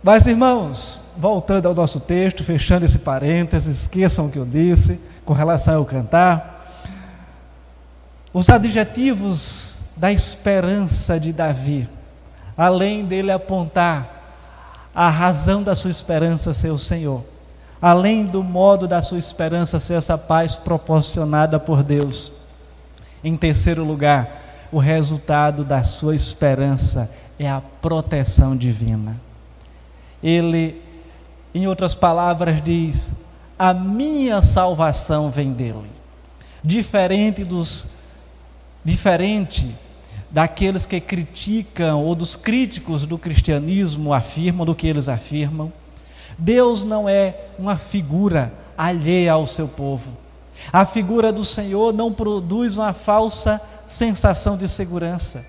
Mas, 0.03 0.27
irmãos, 0.27 1.01
voltando 1.17 1.67
ao 1.67 1.73
nosso 1.73 1.99
texto, 1.99 2.43
fechando 2.43 2.85
esse 2.85 2.99
parênteses, 2.99 3.81
esqueçam 3.81 4.27
o 4.27 4.31
que 4.31 4.37
eu 4.37 4.45
disse 4.45 4.99
com 5.25 5.33
relação 5.33 5.77
ao 5.77 5.85
cantar. 5.85 6.65
Os 8.31 8.49
adjetivos 8.49 9.79
da 9.97 10.11
esperança 10.11 11.19
de 11.19 11.33
Davi, 11.33 11.89
além 12.55 13.03
dele 13.03 13.31
apontar 13.31 14.17
a 14.93 15.09
razão 15.09 15.63
da 15.63 15.73
sua 15.73 15.89
esperança 15.89 16.53
ser 16.53 16.69
o 16.69 16.77
Senhor, 16.77 17.25
além 17.81 18.25
do 18.25 18.43
modo 18.43 18.87
da 18.87 19.01
sua 19.01 19.19
esperança 19.19 19.79
ser 19.79 19.95
essa 19.95 20.17
paz 20.17 20.55
proporcionada 20.55 21.59
por 21.59 21.83
Deus. 21.83 22.31
Em 23.23 23.35
terceiro 23.35 23.83
lugar, 23.83 24.67
o 24.71 24.79
resultado 24.79 25.63
da 25.63 25.83
sua 25.83 26.15
esperança 26.15 27.11
é 27.39 27.49
a 27.49 27.61
proteção 27.81 28.55
divina. 28.55 29.19
Ele, 30.21 30.81
em 31.53 31.67
outras 31.67 31.93
palavras, 31.93 32.61
diz: 32.63 33.13
A 33.57 33.73
minha 33.73 34.41
salvação 34.41 35.29
vem 35.29 35.53
dele. 35.53 35.89
Diferente 36.63 37.43
dos 37.43 37.97
diferente 38.83 39.75
daqueles 40.31 40.85
que 40.85 41.01
criticam 41.01 42.03
ou 42.03 42.15
dos 42.15 42.35
críticos 42.35 43.05
do 43.05 43.17
cristianismo 43.17 44.13
afirmam 44.13 44.65
do 44.65 44.75
que 44.75 44.87
eles 44.87 45.09
afirmam. 45.09 45.71
Deus 46.37 46.83
não 46.83 47.09
é 47.09 47.47
uma 47.57 47.77
figura 47.77 48.53
alheia 48.77 49.33
ao 49.33 49.47
seu 49.47 49.67
povo. 49.67 50.11
A 50.71 50.85
figura 50.85 51.31
do 51.31 51.43
Senhor 51.43 51.93
não 51.93 52.11
produz 52.11 52.77
uma 52.77 52.93
falsa 52.93 53.59
sensação 53.85 54.57
de 54.57 54.67
segurança. 54.67 55.45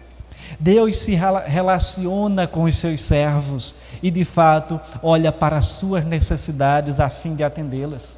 Deus 0.59 0.97
se 0.97 1.15
relaciona 1.15 2.47
com 2.47 2.65
os 2.65 2.77
seus 2.77 3.03
servos 3.03 3.75
e, 4.03 4.11
de 4.11 4.25
fato, 4.25 4.81
olha 5.03 5.31
para 5.31 5.59
as 5.59 5.67
suas 5.67 6.05
necessidades 6.05 7.01
a 7.01 7.11
fim 7.11 7.35
de 7.35 7.45
atendê-las. 7.45 8.17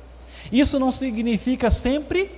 Isso 0.53 0.79
não 0.79 0.93
significa 0.93 1.71
sempre 1.71 2.31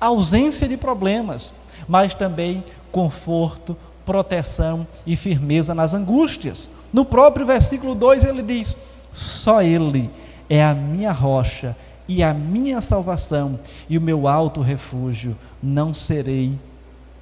ausência 0.00 0.68
de 0.68 0.76
problemas, 0.76 1.52
mas 1.88 2.14
também 2.14 2.64
conforto, 2.92 3.76
proteção 4.04 4.86
e 5.06 5.14
firmeza 5.16 5.74
nas 5.74 5.94
angústias. 5.94 6.70
No 6.92 7.04
próprio 7.04 7.46
versículo 7.46 7.94
2 7.94 8.24
ele 8.24 8.42
diz: 8.42 8.76
Só 9.12 9.62
Ele 9.62 10.10
é 10.48 10.64
a 10.64 10.74
minha 10.74 11.12
rocha 11.12 11.76
e 12.08 12.22
a 12.22 12.34
minha 12.34 12.80
salvação 12.80 13.58
e 13.88 13.96
o 13.96 14.00
meu 14.00 14.26
alto 14.26 14.60
refúgio, 14.60 15.36
não 15.62 15.94
serei 15.94 16.58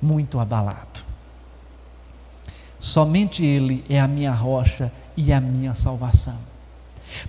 muito 0.01 0.39
abalado. 0.39 1.01
Somente 2.79 3.45
Ele 3.45 3.85
é 3.89 4.01
a 4.01 4.09
minha 4.09 4.33
rocha 4.33 4.91
e 5.17 5.33
a 5.33 5.41
minha 5.41 5.75
salvação. 5.75 6.37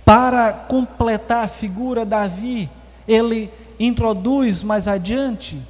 Para 0.04 0.52
completar 0.52 1.44
a 1.44 1.48
figura 1.48 2.06
Davi, 2.06 2.70
ele 3.06 3.50
introduz 3.78 4.62
mais 4.62 4.86
adiante 4.86 5.60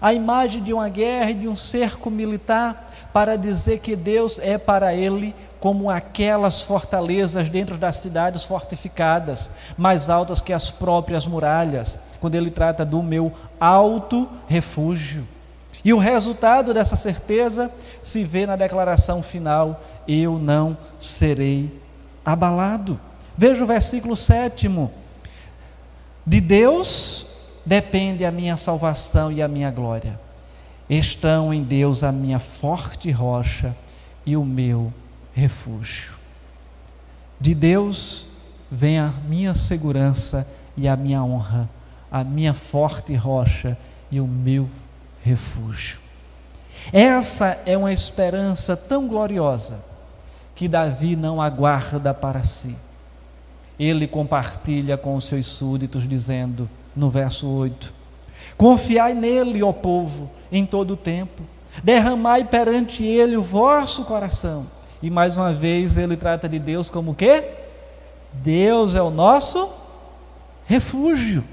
a 0.00 0.12
imagem 0.12 0.62
de 0.62 0.72
uma 0.72 0.88
guerra 0.88 1.30
e 1.30 1.34
de 1.34 1.48
um 1.48 1.56
cerco 1.56 2.10
militar 2.10 2.92
para 3.12 3.36
dizer 3.36 3.80
que 3.80 3.96
Deus 3.96 4.38
é 4.38 4.58
para 4.58 4.94
ele 4.94 5.34
como 5.60 5.90
aquelas 5.90 6.62
fortalezas 6.62 7.48
dentro 7.48 7.76
das 7.76 7.96
cidades 7.96 8.44
fortificadas, 8.44 9.50
mais 9.76 10.08
altas 10.08 10.40
que 10.40 10.52
as 10.52 10.70
próprias 10.70 11.26
muralhas, 11.26 11.98
quando 12.20 12.36
ele 12.36 12.50
trata 12.50 12.84
do 12.84 13.02
meu 13.02 13.32
alto 13.60 14.28
refúgio. 14.46 15.26
E 15.84 15.92
o 15.92 15.98
resultado 15.98 16.74
dessa 16.74 16.96
certeza 16.96 17.70
se 18.02 18.24
vê 18.24 18.46
na 18.46 18.56
declaração 18.56 19.22
final: 19.22 19.82
eu 20.06 20.38
não 20.38 20.76
serei 21.00 21.70
abalado. 22.24 22.98
Veja 23.36 23.62
o 23.62 23.66
versículo 23.66 24.16
sétimo. 24.16 24.92
De 26.26 26.40
Deus 26.40 27.26
depende 27.64 28.24
a 28.24 28.30
minha 28.30 28.56
salvação 28.56 29.32
e 29.32 29.40
a 29.42 29.48
minha 29.48 29.70
glória. 29.70 30.18
Estão 30.90 31.52
em 31.52 31.62
Deus 31.62 32.02
a 32.02 32.10
minha 32.10 32.38
forte 32.38 33.10
rocha 33.10 33.74
e 34.24 34.36
o 34.36 34.44
meu 34.44 34.92
refúgio. 35.38 36.12
De 37.40 37.54
Deus 37.54 38.26
vem 38.70 38.98
a 38.98 39.12
minha 39.28 39.54
segurança 39.54 40.46
e 40.76 40.88
a 40.88 40.96
minha 40.96 41.22
honra, 41.22 41.68
a 42.10 42.24
minha 42.24 42.52
forte 42.52 43.14
rocha 43.14 43.78
e 44.10 44.20
o 44.20 44.26
meu 44.26 44.68
refúgio. 45.22 45.98
Essa 46.92 47.62
é 47.64 47.76
uma 47.76 47.92
esperança 47.92 48.76
tão 48.76 49.06
gloriosa 49.06 49.78
que 50.54 50.68
Davi 50.68 51.14
não 51.14 51.40
aguarda 51.40 52.12
para 52.12 52.42
si. 52.42 52.76
Ele 53.78 54.08
compartilha 54.08 54.96
com 54.96 55.14
os 55.14 55.24
seus 55.24 55.46
súditos, 55.46 56.08
dizendo 56.08 56.68
no 56.96 57.08
verso 57.08 57.46
8: 57.46 57.94
Confiai 58.56 59.14
nele, 59.14 59.62
ó 59.62 59.72
povo, 59.72 60.28
em 60.50 60.66
todo 60.66 60.94
o 60.94 60.96
tempo, 60.96 61.42
derramai 61.84 62.42
perante 62.42 63.04
ele 63.04 63.36
o 63.36 63.42
vosso 63.42 64.04
coração 64.04 64.77
e 65.02 65.10
mais 65.10 65.36
uma 65.36 65.52
vez 65.52 65.96
ele 65.96 66.16
trata 66.16 66.48
de 66.48 66.58
Deus 66.58 66.90
como 66.90 67.14
que? 67.14 67.42
Deus 68.32 68.94
é 68.94 69.02
o 69.02 69.10
nosso 69.10 69.68
refúgio. 70.66 71.44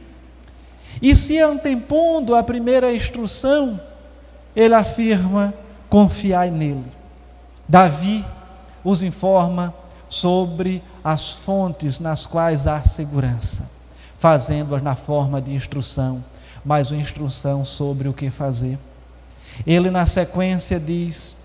E 1.02 1.16
se 1.16 1.40
antepondo 1.40 2.36
a 2.36 2.44
primeira 2.44 2.94
instrução, 2.94 3.80
ele 4.56 4.74
afirma: 4.74 5.54
confiai 5.90 6.50
nele. 6.50 6.86
Davi 7.68 8.26
os 8.84 9.04
informa 9.04 9.74
sobre 10.08 10.82
as 11.04 11.32
fontes 11.32 12.00
nas 12.00 12.26
quais 12.26 12.68
há 12.68 12.82
segurança, 12.82 13.70
fazendo-as 14.20 14.82
na 14.82 14.96
forma 14.96 15.42
de 15.42 15.54
instrução, 15.54 16.24
mas 16.64 16.92
uma 16.92 17.02
instrução 17.02 17.66
sobre 17.66 18.08
o 18.08 18.14
que 18.14 18.30
fazer. 18.30 18.78
Ele, 19.66 19.90
na 19.90 20.06
sequência, 20.06 20.80
diz: 20.80 21.38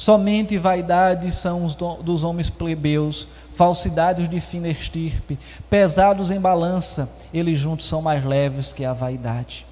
Somente 0.00 0.56
vaidades 0.56 1.34
são 1.34 1.66
os 1.66 1.74
dos 1.74 2.24
homens 2.24 2.48
plebeus, 2.48 3.28
falsidades 3.52 4.30
de 4.30 4.40
fina 4.40 4.68
estirpe, 4.68 5.38
pesados 5.68 6.30
em 6.30 6.40
balança, 6.40 7.14
eles 7.34 7.58
juntos 7.58 7.86
são 7.86 8.00
mais 8.00 8.24
leves 8.24 8.72
que 8.72 8.82
a 8.82 8.94
vaidade. 8.94 9.66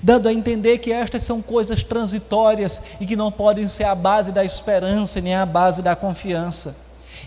Dando 0.00 0.28
a 0.28 0.32
entender 0.32 0.78
que 0.78 0.92
estas 0.92 1.24
são 1.24 1.42
coisas 1.42 1.82
transitórias 1.82 2.80
e 3.00 3.06
que 3.06 3.16
não 3.16 3.32
podem 3.32 3.66
ser 3.66 3.82
a 3.82 3.94
base 3.96 4.30
da 4.30 4.44
esperança 4.44 5.20
nem 5.20 5.34
a 5.34 5.44
base 5.44 5.82
da 5.82 5.96
confiança. 5.96 6.76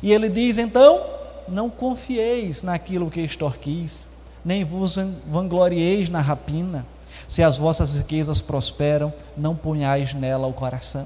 E 0.02 0.14
ele 0.14 0.30
diz 0.30 0.58
então: 0.58 1.04
não 1.50 1.70
confieis 1.70 2.64
naquilo 2.64 3.12
que 3.12 3.20
extorquis, 3.20 4.08
nem 4.46 4.64
vos 4.64 4.96
vanglorieis 5.28 6.10
na 6.10 6.22
rapina. 6.22 6.86
Se 7.28 7.44
as 7.44 7.58
vossas 7.58 7.96
riquezas 7.96 8.40
prosperam, 8.40 9.14
não 9.36 9.58
ponhais 9.58 10.14
nela 10.14 10.48
o 10.48 10.54
coração 10.54 11.06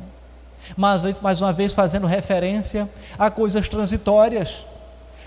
mas 0.76 1.20
mais 1.20 1.42
uma 1.42 1.54
vez 1.54 1.74
fazendo 1.74 2.08
referência 2.08 2.90
a 3.18 3.30
coisas 3.30 3.68
transitórias. 3.70 4.66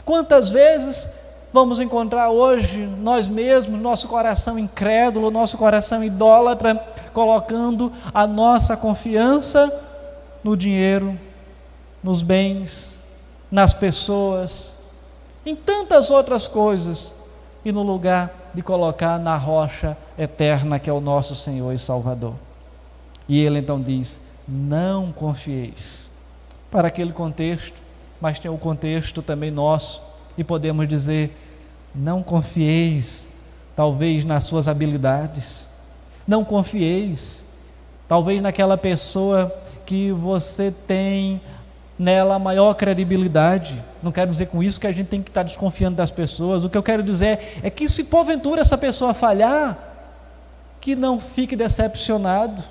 Quantas 0.05 0.51
vezes 0.51 1.09
vamos 1.53 1.81
encontrar 1.81 2.31
hoje 2.31 2.87
nós 3.01 3.29
mesmos, 3.29 3.81
nosso 3.81 4.09
coração 4.09 4.59
incrédulo, 4.59 5.31
nosso 5.31 5.59
coração 5.59 6.03
idólatra, 6.03 6.75
colocando 7.13 7.93
a 8.13 8.27
nossa 8.27 8.77
confiança 8.77 9.73
no 10.43 10.57
dinheiro, 10.57 11.19
nos 12.03 12.23
bens, 12.23 13.01
nas 13.51 13.75
pessoas, 13.75 14.75
em 15.45 15.55
tantas 15.55 16.11
outras 16.11 16.49
coisas, 16.49 17.15
e 17.65 17.71
no 17.71 17.83
lugar 17.83 18.51
de 18.55 18.63
colocar 18.63 19.19
na 19.19 19.37
rocha 19.37 19.97
eterna 20.19 20.79
que 20.79 20.91
é 20.91 20.93
o 20.93 21.01
nosso 21.01 21.35
Senhor 21.35 21.73
e 21.73 21.79
Salvador. 21.79 22.35
E 23.29 23.41
ele 23.41 23.59
então 23.59 23.81
diz: 23.81 24.21
não 24.47 25.13
confieis. 25.13 26.11
Para 26.71 26.89
aquele 26.89 27.13
contexto, 27.13 27.77
mas 28.21 28.39
tem 28.39 28.51
o 28.51 28.57
contexto 28.57 29.23
também 29.23 29.51
nosso, 29.51 30.01
e 30.37 30.45
podemos 30.45 30.89
dizer: 30.89 31.37
não 31.95 32.23
confieis, 32.23 33.31
talvez 33.77 34.25
nas 34.25 34.45
suas 34.45 34.69
habilidades, 34.69 35.69
não 36.27 36.45
confieis, 36.45 37.45
talvez 38.09 38.41
naquela 38.41 38.79
pessoa 38.79 39.55
que 39.85 40.13
você 40.13 40.71
tem 40.71 41.41
nela 41.99 42.39
maior 42.39 42.75
credibilidade. 42.75 43.83
Não 44.03 44.11
quero 44.11 44.31
dizer 44.31 44.47
com 44.47 44.63
isso 44.63 44.81
que 44.81 44.87
a 44.87 44.93
gente 44.93 45.09
tem 45.09 45.23
que 45.23 45.31
estar 45.31 45.43
desconfiando 45.43 45.97
das 45.97 46.11
pessoas. 46.11 46.65
O 46.65 46.71
que 46.71 46.79
eu 46.79 46.83
quero 46.83 47.03
dizer 47.03 47.61
é 47.63 47.71
que 47.71 47.89
se 47.89 48.05
porventura 48.05 48.61
essa 48.61 48.79
pessoa 48.79 49.13
falhar, 49.13 49.79
que 50.81 50.97
não 50.97 51.21
fique 51.21 51.55
decepcionado 51.55 52.63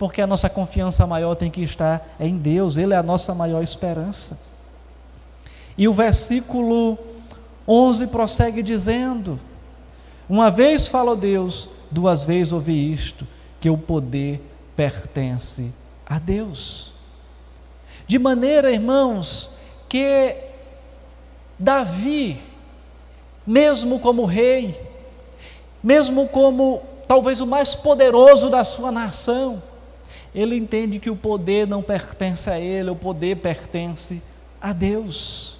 porque 0.00 0.22
a 0.22 0.26
nossa 0.26 0.48
confiança 0.48 1.06
maior 1.06 1.34
tem 1.34 1.50
que 1.50 1.62
estar 1.62 2.16
em 2.18 2.38
Deus, 2.38 2.78
Ele 2.78 2.94
é 2.94 2.96
a 2.96 3.02
nossa 3.02 3.34
maior 3.34 3.62
esperança. 3.62 4.40
E 5.76 5.86
o 5.86 5.92
versículo 5.92 6.98
11 7.68 8.06
prossegue 8.06 8.62
dizendo: 8.62 9.38
Uma 10.26 10.50
vez 10.50 10.88
falou 10.88 11.14
Deus, 11.14 11.68
duas 11.90 12.24
vezes 12.24 12.50
ouvi 12.50 12.90
isto, 12.90 13.28
que 13.60 13.68
o 13.68 13.76
poder 13.76 14.40
pertence 14.74 15.70
a 16.06 16.18
Deus. 16.18 16.92
De 18.06 18.18
maneira, 18.18 18.70
irmãos, 18.70 19.50
que 19.86 20.34
Davi, 21.58 22.40
mesmo 23.46 24.00
como 24.00 24.24
rei, 24.24 24.80
mesmo 25.82 26.26
como 26.26 26.80
talvez 27.06 27.42
o 27.42 27.46
mais 27.46 27.74
poderoso 27.74 28.48
da 28.48 28.64
sua 28.64 28.90
nação, 28.90 29.62
ele 30.34 30.56
entende 30.56 30.98
que 30.98 31.10
o 31.10 31.16
poder 31.16 31.66
não 31.66 31.82
pertence 31.82 32.48
a 32.48 32.58
ele, 32.58 32.90
o 32.90 32.96
poder 32.96 33.36
pertence 33.36 34.22
a 34.60 34.72
Deus. 34.72 35.56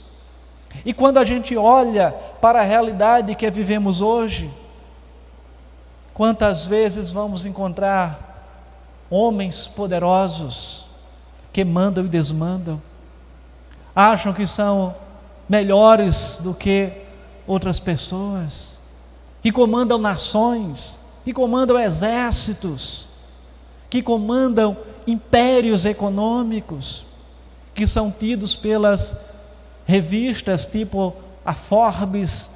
E 0.84 0.92
quando 0.92 1.18
a 1.18 1.24
gente 1.24 1.56
olha 1.56 2.12
para 2.40 2.60
a 2.60 2.64
realidade 2.64 3.34
que 3.34 3.50
vivemos 3.50 4.00
hoje, 4.00 4.50
quantas 6.14 6.66
vezes 6.66 7.10
vamos 7.10 7.44
encontrar 7.44 8.28
homens 9.10 9.66
poderosos 9.66 10.84
que 11.52 11.64
mandam 11.64 12.04
e 12.04 12.08
desmandam, 12.08 12.80
acham 13.94 14.32
que 14.32 14.46
são 14.46 14.94
melhores 15.48 16.38
do 16.40 16.54
que 16.54 16.92
outras 17.46 17.80
pessoas, 17.80 18.78
que 19.42 19.50
comandam 19.50 19.98
nações, 19.98 20.96
que 21.24 21.32
comandam 21.32 21.78
exércitos, 21.78 23.09
que 23.90 24.00
comandam 24.00 24.76
impérios 25.06 25.84
econômicos, 25.84 27.04
que 27.74 27.86
são 27.86 28.10
tidos 28.10 28.54
pelas 28.54 29.20
revistas 29.84 30.64
tipo 30.64 31.14
a 31.44 31.52
Forbes, 31.52 32.50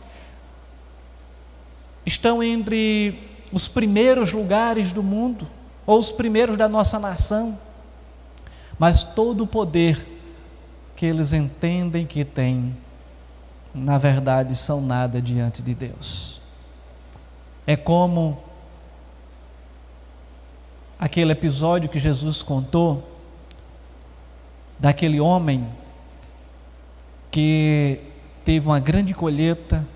estão 2.06 2.42
entre 2.42 3.18
os 3.52 3.66
primeiros 3.66 4.32
lugares 4.32 4.92
do 4.92 5.02
mundo, 5.02 5.46
ou 5.86 5.98
os 5.98 6.10
primeiros 6.10 6.56
da 6.56 6.68
nossa 6.68 6.98
nação, 6.98 7.58
mas 8.78 9.02
todo 9.02 9.42
o 9.44 9.46
poder 9.46 10.06
que 10.94 11.06
eles 11.06 11.32
entendem 11.32 12.06
que 12.06 12.24
têm, 12.24 12.76
na 13.74 13.98
verdade, 13.98 14.54
são 14.54 14.80
nada 14.80 15.20
diante 15.20 15.60
de 15.62 15.74
Deus. 15.74 16.40
É 17.66 17.76
como 17.76 18.43
aquele 20.98 21.32
episódio 21.32 21.88
que 21.88 21.98
Jesus 21.98 22.42
contou 22.42 23.10
daquele 24.78 25.20
homem 25.20 25.66
que 27.30 28.00
teve 28.44 28.66
uma 28.66 28.78
grande 28.78 29.14
colheita, 29.14 29.86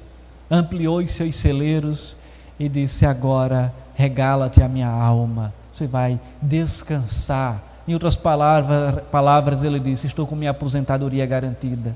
ampliou 0.50 0.98
os 0.98 1.10
seus 1.10 1.36
celeiros 1.36 2.16
e 2.58 2.68
disse: 2.68 3.06
Agora 3.06 3.72
regala-te 3.94 4.62
a 4.62 4.68
minha 4.68 4.88
alma, 4.88 5.52
você 5.72 5.86
vai 5.86 6.18
descansar. 6.40 7.62
Em 7.86 7.94
outras 7.94 8.16
palavras, 8.16 9.02
palavras, 9.10 9.62
ele 9.62 9.78
disse: 9.78 10.06
Estou 10.06 10.26
com 10.26 10.34
minha 10.34 10.50
aposentadoria 10.50 11.24
garantida. 11.26 11.94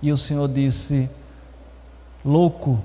E 0.00 0.12
o 0.12 0.16
Senhor 0.16 0.48
disse: 0.48 1.10
Louco, 2.24 2.78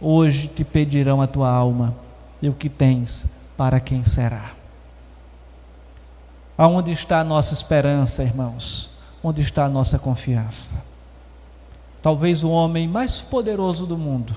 hoje 0.00 0.48
te 0.48 0.64
pedirão 0.64 1.20
a 1.20 1.26
tua 1.26 1.50
alma, 1.50 1.94
e 2.40 2.48
o 2.48 2.54
que 2.54 2.68
tens 2.68 3.26
para 3.56 3.80
quem 3.80 4.04
será. 4.04 4.59
Aonde 6.60 6.92
está 6.92 7.20
a 7.20 7.24
nossa 7.24 7.54
esperança, 7.54 8.22
irmãos? 8.22 8.90
Onde 9.24 9.40
está 9.40 9.64
a 9.64 9.68
nossa 9.70 9.98
confiança? 9.98 10.74
Talvez 12.02 12.44
o 12.44 12.50
homem 12.50 12.86
mais 12.86 13.22
poderoso 13.22 13.86
do 13.86 13.96
mundo, 13.96 14.36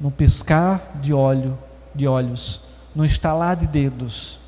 no 0.00 0.10
piscar 0.10 0.80
de 0.94 1.12
olho, 1.12 1.58
de 1.94 2.08
olhos, 2.08 2.62
no 2.94 3.04
estalar 3.04 3.54
de 3.54 3.66
dedos, 3.66 4.38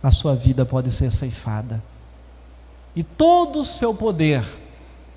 a 0.00 0.12
sua 0.12 0.36
vida 0.36 0.64
pode 0.64 0.92
ser 0.92 1.10
ceifada. 1.10 1.82
E 2.94 3.02
todo 3.02 3.58
o 3.58 3.64
seu 3.64 3.92
poder 3.92 4.44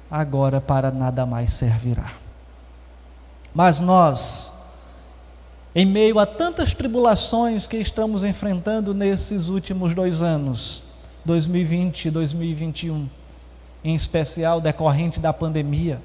agora 0.09 0.59
para 0.59 0.89
nada 0.89 1.23
mais 1.23 1.51
servirá. 1.51 2.13
Mas 3.53 3.79
nós, 3.79 4.53
em 5.77 5.85
meio 5.85 6.17
a 6.17 6.25
tantas 6.25 6.73
tribulações 6.73 7.67
que 7.67 7.77
estamos 7.77 8.23
enfrentando 8.23 8.95
nesses 8.95 9.47
últimos 9.47 9.93
dois 9.93 10.23
anos, 10.23 10.81
2020 11.23 12.05
e 12.05 12.09
2021, 12.09 13.07
em 13.83 13.93
especial 13.93 14.59
decorrente 14.59 15.19
da 15.19 15.31
pandemia, 15.31 16.01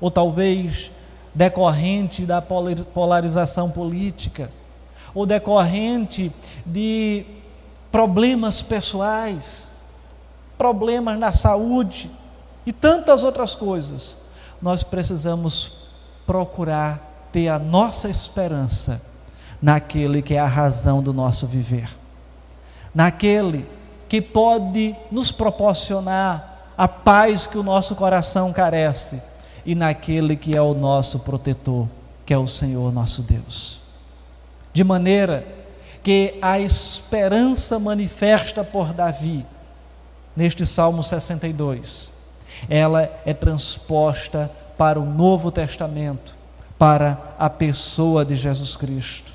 ou 0.00 0.12
talvez 0.12 0.92
decorrente 1.34 2.24
da 2.24 2.40
polarização 2.40 3.68
política, 3.68 4.48
ou 5.12 5.26
decorrente 5.26 6.30
de 6.64 7.26
problemas 7.90 8.62
pessoais, 8.62 9.72
problemas 10.56 11.18
na 11.18 11.32
saúde 11.32 12.08
e 12.64 12.72
tantas 12.72 13.24
outras 13.24 13.56
coisas, 13.56 14.16
nós 14.62 14.84
precisamos 14.84 15.78
procurar 16.24 17.13
ter 17.34 17.48
a 17.48 17.58
nossa 17.58 18.08
esperança 18.08 19.02
naquele 19.60 20.22
que 20.22 20.34
é 20.34 20.38
a 20.38 20.46
razão 20.46 21.02
do 21.02 21.12
nosso 21.12 21.48
viver, 21.48 21.88
naquele 22.94 23.66
que 24.08 24.22
pode 24.22 24.94
nos 25.10 25.32
proporcionar 25.32 26.70
a 26.78 26.86
paz 26.86 27.48
que 27.48 27.58
o 27.58 27.62
nosso 27.64 27.96
coração 27.96 28.52
carece 28.52 29.20
e 29.66 29.74
naquele 29.74 30.36
que 30.36 30.56
é 30.56 30.62
o 30.62 30.74
nosso 30.74 31.18
protetor, 31.18 31.88
que 32.24 32.32
é 32.32 32.38
o 32.38 32.46
Senhor 32.46 32.92
nosso 32.92 33.20
Deus. 33.20 33.80
De 34.72 34.84
maneira 34.84 35.44
que 36.04 36.38
a 36.40 36.60
esperança 36.60 37.80
manifesta 37.80 38.62
por 38.62 38.92
Davi, 38.92 39.44
neste 40.36 40.64
Salmo 40.64 41.02
62, 41.02 42.12
ela 42.68 43.10
é 43.26 43.34
transposta 43.34 44.48
para 44.78 45.00
o 45.00 45.04
Novo 45.04 45.50
Testamento 45.50 46.43
para 46.84 47.18
a 47.38 47.48
pessoa 47.48 48.26
de 48.26 48.36
Jesus 48.36 48.76
Cristo. 48.76 49.32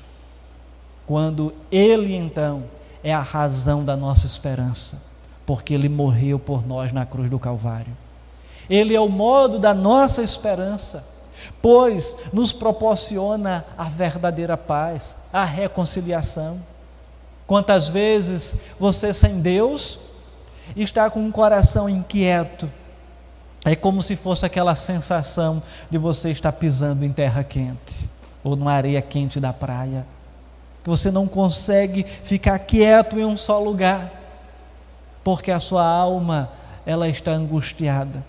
Quando 1.04 1.52
Ele 1.68 2.14
então 2.14 2.62
é 3.02 3.12
a 3.12 3.20
razão 3.20 3.84
da 3.84 3.96
nossa 3.96 4.24
esperança, 4.24 5.02
porque 5.44 5.74
Ele 5.74 5.88
morreu 5.88 6.38
por 6.38 6.64
nós 6.64 6.92
na 6.92 7.04
cruz 7.04 7.28
do 7.28 7.40
Calvário. 7.40 7.92
Ele 8.68 8.94
é 8.94 9.00
o 9.00 9.08
modo 9.08 9.58
da 9.58 9.74
nossa 9.74 10.22
esperança, 10.22 11.04
pois 11.60 12.16
nos 12.32 12.52
proporciona 12.52 13.64
a 13.76 13.88
verdadeira 13.88 14.56
paz, 14.56 15.16
a 15.32 15.42
reconciliação. 15.42 16.56
Quantas 17.48 17.88
vezes 17.88 18.60
você 18.78 19.12
sem 19.12 19.40
Deus 19.40 19.98
está 20.76 21.10
com 21.10 21.18
um 21.18 21.32
coração 21.32 21.88
inquieto, 21.88 22.70
é 23.64 23.76
como 23.76 24.02
se 24.02 24.16
fosse 24.16 24.46
aquela 24.46 24.74
sensação 24.74 25.62
de 25.90 25.98
você 25.98 26.30
estar 26.30 26.52
pisando 26.52 27.04
em 27.04 27.12
terra 27.12 27.44
quente 27.44 28.08
ou 28.42 28.56
numa 28.56 28.72
areia 28.72 29.02
quente 29.02 29.38
da 29.38 29.52
praia, 29.52 30.06
que 30.82 30.88
você 30.88 31.10
não 31.10 31.28
consegue 31.28 32.04
ficar 32.04 32.58
quieto 32.60 33.18
em 33.18 33.24
um 33.24 33.36
só 33.36 33.60
lugar, 33.60 34.10
porque 35.22 35.50
a 35.50 35.60
sua 35.60 35.84
alma 35.84 36.50
ela 36.86 37.06
está 37.08 37.32
angustiada. 37.32 38.24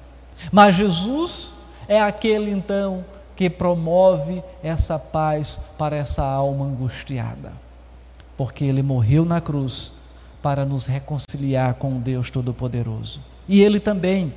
Mas 0.51 0.75
Jesus 0.75 1.53
é 1.87 2.01
aquele 2.01 2.51
então 2.51 3.05
que 3.35 3.49
promove 3.49 4.43
essa 4.61 4.99
paz 4.99 5.59
para 5.77 5.95
essa 5.95 6.23
alma 6.23 6.65
angustiada, 6.65 7.53
porque 8.35 8.65
ele 8.65 8.83
morreu 8.83 9.23
na 9.23 9.39
cruz 9.39 9.93
para 10.41 10.65
nos 10.65 10.85
reconciliar 10.87 11.75
com 11.75 11.99
Deus 11.99 12.29
Todo-Poderoso. 12.29 13.21
E 13.47 13.61
ele 13.61 13.79
também 13.79 14.33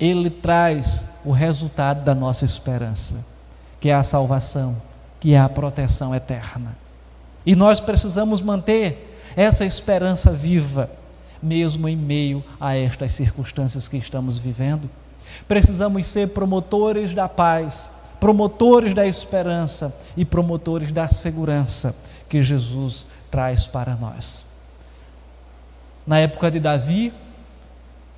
ele 0.00 0.30
traz 0.30 1.06
o 1.24 1.30
resultado 1.30 2.02
da 2.02 2.14
nossa 2.14 2.46
esperança, 2.46 3.16
que 3.78 3.90
é 3.90 3.94
a 3.94 4.02
salvação, 4.02 4.76
que 5.20 5.34
é 5.34 5.38
a 5.38 5.48
proteção 5.48 6.14
eterna. 6.14 6.76
E 7.44 7.54
nós 7.54 7.80
precisamos 7.80 8.40
manter 8.40 9.18
essa 9.36 9.64
esperança 9.64 10.32
viva, 10.32 10.90
mesmo 11.42 11.88
em 11.88 11.96
meio 11.96 12.42
a 12.58 12.74
estas 12.74 13.12
circunstâncias 13.12 13.86
que 13.86 13.98
estamos 13.98 14.38
vivendo. 14.38 14.88
Precisamos 15.46 16.06
ser 16.06 16.30
promotores 16.30 17.14
da 17.14 17.28
paz, 17.28 17.90
promotores 18.18 18.94
da 18.94 19.06
esperança 19.06 19.94
e 20.16 20.24
promotores 20.24 20.90
da 20.92 21.08
segurança 21.08 21.94
que 22.28 22.42
Jesus 22.42 23.06
traz 23.30 23.66
para 23.66 23.94
nós. 23.94 24.44
Na 26.06 26.18
época 26.18 26.50
de 26.50 26.58
Davi, 26.58 27.12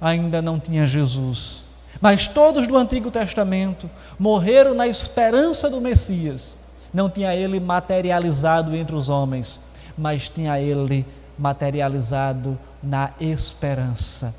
ainda 0.01 0.41
não 0.41 0.59
tinha 0.59 0.87
Jesus, 0.87 1.65
mas 2.01 2.27
todos 2.27 2.67
do 2.67 2.77
Antigo 2.77 3.11
Testamento 3.11 3.89
morreram 4.19 4.75
na 4.75 4.87
esperança 4.87 5.71
do 5.71 5.81
Messias. 5.81 6.57
Não 6.93 7.09
tinha 7.09 7.35
ele 7.35 7.59
materializado 7.61 8.75
entre 8.75 8.95
os 8.95 9.09
homens, 9.09 9.61
mas 9.97 10.29
tinha 10.29 10.61
ele 10.61 11.07
materializado 11.39 12.59
na 12.83 13.11
esperança 13.21 14.35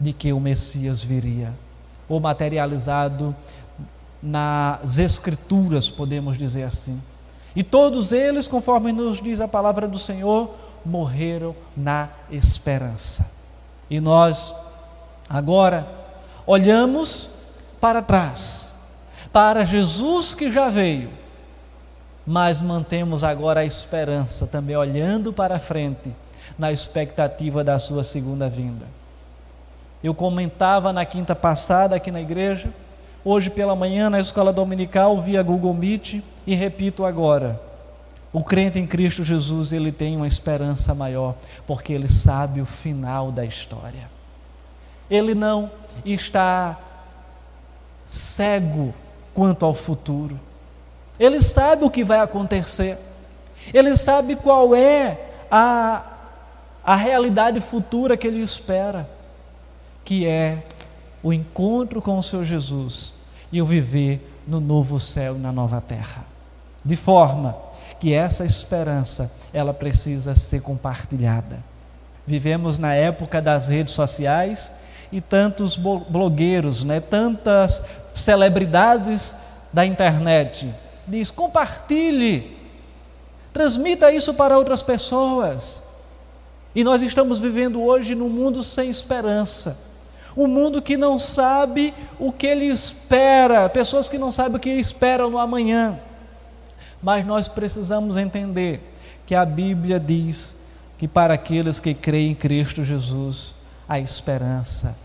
de 0.00 0.12
que 0.12 0.32
o 0.32 0.40
Messias 0.40 1.02
viria, 1.02 1.52
ou 2.08 2.20
materializado 2.20 3.34
nas 4.22 4.98
Escrituras, 4.98 5.88
podemos 5.88 6.38
dizer 6.38 6.64
assim. 6.64 7.00
E 7.54 7.62
todos 7.62 8.12
eles, 8.12 8.48
conforme 8.48 8.90
nos 8.90 9.20
diz 9.20 9.40
a 9.40 9.46
palavra 9.46 9.86
do 9.86 9.98
Senhor, 9.98 10.50
morreram 10.84 11.54
na 11.76 12.08
esperança. 12.30 13.30
E 13.88 14.00
nós, 14.00 14.54
agora, 15.28 15.86
olhamos 16.46 17.28
para 17.80 18.02
trás, 18.02 18.74
para 19.32 19.64
Jesus 19.64 20.34
que 20.34 20.50
já 20.50 20.68
veio, 20.68 21.10
mas 22.26 22.62
mantemos 22.62 23.24
agora 23.24 23.60
a 23.60 23.64
esperança, 23.64 24.46
também 24.46 24.76
olhando 24.76 25.32
para 25.32 25.58
frente, 25.58 26.10
na 26.58 26.70
expectativa 26.72 27.64
da 27.64 27.78
sua 27.78 28.02
segunda 28.02 28.48
vinda. 28.48 28.86
Eu 30.02 30.14
comentava 30.14 30.92
na 30.92 31.04
quinta 31.04 31.34
passada 31.34 31.96
aqui 31.96 32.10
na 32.10 32.20
igreja, 32.20 32.68
hoje 33.24 33.50
pela 33.50 33.74
manhã 33.74 34.08
na 34.08 34.20
escola 34.20 34.52
dominical 34.52 35.20
via 35.20 35.42
Google 35.42 35.74
Meet 35.74 36.22
e 36.46 36.54
repito 36.54 37.04
agora. 37.04 37.60
O 38.32 38.42
crente 38.42 38.78
em 38.78 38.86
Cristo 38.86 39.24
Jesus, 39.24 39.72
ele 39.72 39.92
tem 39.92 40.16
uma 40.16 40.26
esperança 40.26 40.94
maior, 40.94 41.34
porque 41.66 41.92
ele 41.92 42.08
sabe 42.08 42.60
o 42.60 42.66
final 42.66 43.32
da 43.32 43.44
história 43.44 44.14
ele 45.10 45.34
não 45.34 45.70
está 46.04 46.78
cego 48.06 48.94
quanto 49.34 49.64
ao 49.64 49.74
futuro. 49.74 50.38
Ele 51.18 51.40
sabe 51.40 51.84
o 51.84 51.90
que 51.90 52.04
vai 52.04 52.18
acontecer. 52.18 52.98
Ele 53.72 53.96
sabe 53.96 54.36
qual 54.36 54.74
é 54.74 55.18
a, 55.50 56.02
a 56.84 56.96
realidade 56.96 57.60
futura 57.60 58.16
que 58.16 58.26
ele 58.26 58.40
espera, 58.40 59.08
que 60.04 60.26
é 60.26 60.64
o 61.22 61.32
encontro 61.32 62.02
com 62.02 62.18
o 62.18 62.22
seu 62.22 62.44
Jesus 62.44 63.14
e 63.50 63.62
o 63.62 63.66
viver 63.66 64.30
no 64.46 64.60
novo 64.60 65.00
céu 65.00 65.36
e 65.36 65.38
na 65.38 65.52
nova 65.52 65.80
terra. 65.80 66.24
De 66.84 66.96
forma 66.96 67.56
que 67.98 68.12
essa 68.12 68.44
esperança, 68.44 69.32
ela 69.52 69.72
precisa 69.72 70.34
ser 70.34 70.60
compartilhada. 70.60 71.62
Vivemos 72.26 72.76
na 72.76 72.94
época 72.94 73.40
das 73.40 73.68
redes 73.68 73.94
sociais 73.94 74.72
e 75.14 75.20
tantos 75.20 75.76
blogueiros, 75.76 76.82
né, 76.82 76.98
tantas 76.98 77.80
celebridades 78.16 79.36
da 79.72 79.86
internet. 79.86 80.68
Diz: 81.06 81.30
compartilhe, 81.30 82.58
transmita 83.52 84.10
isso 84.10 84.34
para 84.34 84.58
outras 84.58 84.82
pessoas. 84.82 85.80
E 86.74 86.82
nós 86.82 87.00
estamos 87.00 87.38
vivendo 87.38 87.80
hoje 87.80 88.16
num 88.16 88.28
mundo 88.28 88.60
sem 88.60 88.90
esperança. 88.90 89.78
Um 90.36 90.48
mundo 90.48 90.82
que 90.82 90.96
não 90.96 91.16
sabe 91.16 91.94
o 92.18 92.32
que 92.32 92.48
ele 92.48 92.64
espera, 92.64 93.68
pessoas 93.68 94.08
que 94.08 94.18
não 94.18 94.32
sabem 94.32 94.56
o 94.56 94.60
que 94.60 94.70
esperam 94.70 95.30
no 95.30 95.38
amanhã. 95.38 95.96
Mas 97.00 97.24
nós 97.24 97.46
precisamos 97.46 98.16
entender 98.16 98.80
que 99.24 99.36
a 99.36 99.44
Bíblia 99.44 100.00
diz 100.00 100.56
que 100.98 101.06
para 101.06 101.34
aqueles 101.34 101.78
que 101.78 101.94
creem 101.94 102.32
em 102.32 102.34
Cristo 102.34 102.82
Jesus, 102.82 103.54
há 103.88 104.00
esperança 104.00 105.03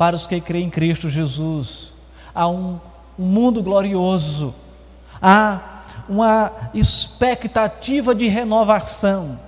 para 0.00 0.16
os 0.16 0.26
que 0.26 0.40
creem 0.40 0.68
em 0.68 0.70
Cristo 0.70 1.10
Jesus. 1.10 1.92
Há 2.34 2.48
um, 2.48 2.80
um 3.18 3.26
mundo 3.26 3.62
glorioso, 3.62 4.54
há 5.20 5.82
uma 6.08 6.50
expectativa 6.72 8.14
de 8.14 8.26
renovação, 8.26 9.38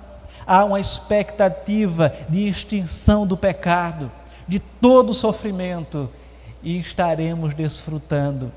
há 0.45 0.63
uma 0.63 0.79
expectativa 0.79 2.13
de 2.29 2.47
extinção 2.47 3.25
do 3.25 3.35
pecado, 3.35 4.11
de 4.47 4.59
todo 4.59 5.11
sofrimento, 5.11 6.07
e 6.61 6.77
estaremos 6.77 7.55
desfrutando 7.55 8.51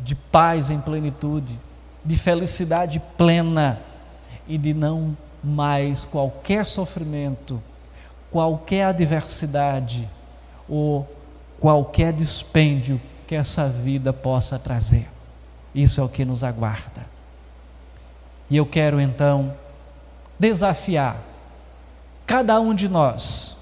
de 0.00 0.14
paz 0.14 0.70
em 0.70 0.80
plenitude, 0.80 1.60
de 2.02 2.16
felicidade 2.16 2.98
plena 3.18 3.78
e 4.48 4.56
de 4.56 4.72
não 4.72 5.14
mais 5.44 6.06
qualquer 6.06 6.64
sofrimento, 6.66 7.62
qualquer 8.30 8.86
adversidade 8.86 10.08
ou 10.66 11.06
qualquer 11.62 12.12
dispêndio 12.12 13.00
que 13.24 13.36
essa 13.36 13.68
vida 13.68 14.12
possa 14.12 14.58
trazer. 14.58 15.08
Isso 15.72 16.00
é 16.00 16.04
o 16.04 16.08
que 16.08 16.24
nos 16.24 16.42
aguarda. 16.42 17.06
E 18.50 18.56
eu 18.56 18.66
quero 18.66 19.00
então 19.00 19.54
desafiar 20.36 21.22
cada 22.26 22.60
um 22.60 22.74
de 22.74 22.88
nós 22.88 23.54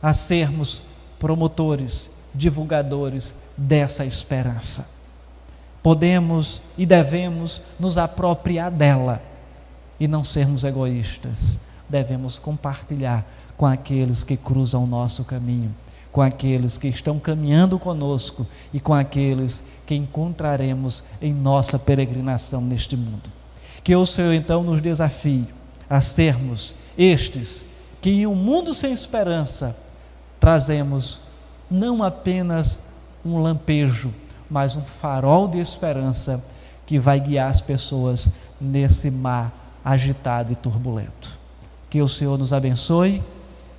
a 0.00 0.14
sermos 0.14 0.82
promotores, 1.18 2.10
divulgadores 2.32 3.34
dessa 3.56 4.04
esperança. 4.04 4.88
Podemos 5.82 6.62
e 6.78 6.86
devemos 6.86 7.60
nos 7.76 7.98
apropriar 7.98 8.70
dela 8.70 9.20
e 9.98 10.06
não 10.06 10.22
sermos 10.22 10.62
egoístas. 10.62 11.58
Devemos 11.88 12.38
compartilhar 12.38 13.26
com 13.56 13.66
aqueles 13.66 14.22
que 14.22 14.36
cruzam 14.36 14.84
o 14.84 14.86
nosso 14.86 15.24
caminho, 15.24 15.74
com 16.16 16.22
aqueles 16.22 16.78
que 16.78 16.88
estão 16.88 17.18
caminhando 17.18 17.78
conosco 17.78 18.46
e 18.72 18.80
com 18.80 18.94
aqueles 18.94 19.66
que 19.84 19.94
encontraremos 19.94 21.04
em 21.20 21.30
nossa 21.30 21.78
peregrinação 21.78 22.62
neste 22.62 22.96
mundo. 22.96 23.28
Que 23.84 23.94
o 23.94 24.06
Senhor 24.06 24.32
então 24.32 24.62
nos 24.62 24.80
desafie 24.80 25.46
a 25.90 26.00
sermos 26.00 26.74
estes 26.96 27.66
que 28.00 28.08
em 28.08 28.26
um 28.26 28.34
mundo 28.34 28.72
sem 28.72 28.94
esperança 28.94 29.76
trazemos 30.40 31.20
não 31.70 32.02
apenas 32.02 32.80
um 33.22 33.38
lampejo, 33.42 34.10
mas 34.48 34.74
um 34.74 34.80
farol 34.80 35.46
de 35.46 35.58
esperança 35.58 36.42
que 36.86 36.98
vai 36.98 37.20
guiar 37.20 37.50
as 37.50 37.60
pessoas 37.60 38.26
nesse 38.58 39.10
mar 39.10 39.52
agitado 39.84 40.50
e 40.50 40.56
turbulento. 40.56 41.38
Que 41.90 42.00
o 42.00 42.08
Senhor 42.08 42.38
nos 42.38 42.54
abençoe 42.54 43.22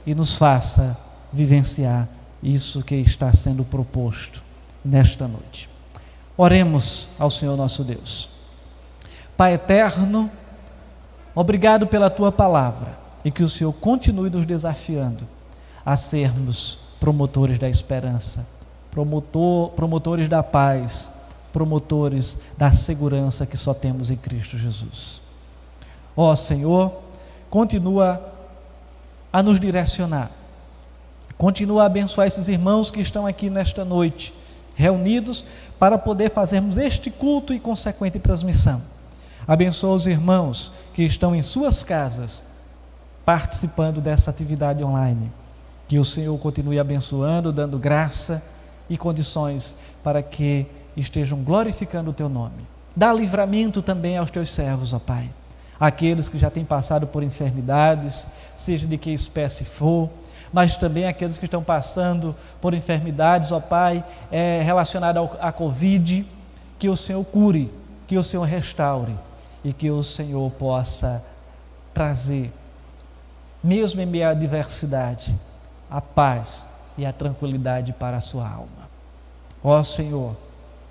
e 0.05 0.13
nos 0.13 0.35
faça 0.35 0.95
vivenciar 1.33 2.07
isso 2.47 2.81
que 2.81 2.95
está 2.95 3.31
sendo 3.33 3.63
proposto 3.63 4.41
nesta 4.83 5.27
noite. 5.27 5.69
Oremos 6.37 7.07
ao 7.19 7.29
Senhor 7.29 7.57
nosso 7.57 7.83
Deus. 7.83 8.29
Pai 9.35 9.53
eterno, 9.53 10.31
obrigado 11.35 11.85
pela 11.87 12.09
tua 12.09 12.31
palavra 12.31 12.97
e 13.25 13.29
que 13.29 13.43
o 13.43 13.49
Senhor 13.49 13.73
continue 13.73 14.29
nos 14.29 14.45
desafiando 14.45 15.27
a 15.85 15.97
sermos 15.97 16.79
promotores 16.99 17.59
da 17.59 17.69
esperança, 17.69 18.47
promotor, 18.89 19.71
promotores 19.71 20.29
da 20.29 20.41
paz, 20.41 21.11
promotores 21.51 22.37
da 22.57 22.71
segurança 22.71 23.45
que 23.45 23.57
só 23.57 23.73
temos 23.73 24.09
em 24.09 24.15
Cristo 24.15 24.57
Jesus. 24.57 25.21
Ó 26.15 26.35
Senhor, 26.35 26.93
continua 27.49 28.33
a 29.31 29.43
nos 29.43 29.59
direcionar, 29.59 30.31
continua 31.37 31.83
a 31.83 31.85
abençoar 31.85 32.27
esses 32.27 32.47
irmãos 32.47 32.89
que 32.89 33.01
estão 33.01 33.25
aqui 33.25 33.49
nesta 33.49 33.85
noite, 33.85 34.33
reunidos 34.75 35.45
para 35.79 35.97
poder 35.97 36.31
fazermos 36.31 36.77
este 36.77 37.11
culto 37.11 37.53
e 37.53 37.59
consequente 37.59 38.19
transmissão. 38.19 38.81
Abençoa 39.47 39.95
os 39.95 40.07
irmãos 40.07 40.71
que 40.93 41.03
estão 41.03 41.35
em 41.35 41.41
suas 41.41 41.83
casas, 41.83 42.43
participando 43.23 44.01
dessa 44.01 44.29
atividade 44.29 44.83
online. 44.83 45.31
Que 45.87 45.99
o 45.99 46.05
Senhor 46.05 46.37
continue 46.39 46.79
abençoando, 46.79 47.53
dando 47.53 47.77
graça 47.77 48.43
e 48.89 48.97
condições 48.97 49.75
para 50.03 50.21
que 50.21 50.65
estejam 50.97 51.39
glorificando 51.39 52.11
o 52.11 52.13
teu 52.13 52.27
nome. 52.27 52.67
Dá 52.95 53.13
livramento 53.13 53.81
também 53.81 54.17
aos 54.17 54.31
teus 54.31 54.49
servos, 54.49 54.91
ó 54.91 54.99
Pai 54.99 55.29
aqueles 55.79 56.27
que 56.27 56.39
já 56.39 56.49
têm 56.49 56.65
passado 56.65 57.07
por 57.07 57.23
enfermidades, 57.23 58.27
seja 58.55 58.87
de 58.87 58.97
que 58.97 59.11
espécie 59.11 59.63
for, 59.63 60.09
mas 60.51 60.77
também 60.77 61.07
aqueles 61.07 61.37
que 61.37 61.45
estão 61.45 61.63
passando 61.63 62.35
por 62.61 62.73
enfermidades, 62.73 63.51
ó 63.51 63.59
Pai, 63.59 64.03
é, 64.31 64.61
relacionadas 64.61 65.29
à 65.39 65.51
Covid, 65.51 66.25
que 66.79 66.89
o 66.89 66.95
Senhor 66.95 67.23
cure, 67.25 67.71
que 68.05 68.17
o 68.17 68.23
Senhor 68.23 68.43
restaure 68.43 69.15
e 69.63 69.73
que 69.73 69.89
o 69.89 70.03
Senhor 70.03 70.49
possa 70.51 71.23
trazer, 71.93 72.51
mesmo 73.63 74.01
em 74.01 74.05
meio 74.05 74.27
à 74.27 74.31
adversidade, 74.31 75.35
a 75.89 75.99
paz 75.99 76.69
e 76.97 77.05
a 77.05 77.11
tranquilidade 77.11 77.93
para 77.93 78.17
a 78.17 78.21
sua 78.21 78.47
alma. 78.47 78.87
Ó 79.63 79.81
Senhor, 79.83 80.35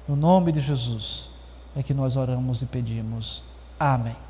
no 0.08 0.16
nome 0.16 0.52
de 0.52 0.60
Jesus 0.60 1.30
é 1.76 1.82
que 1.82 1.94
nós 1.94 2.16
oramos 2.16 2.62
e 2.62 2.66
pedimos. 2.66 3.42
Amém. 3.78 4.25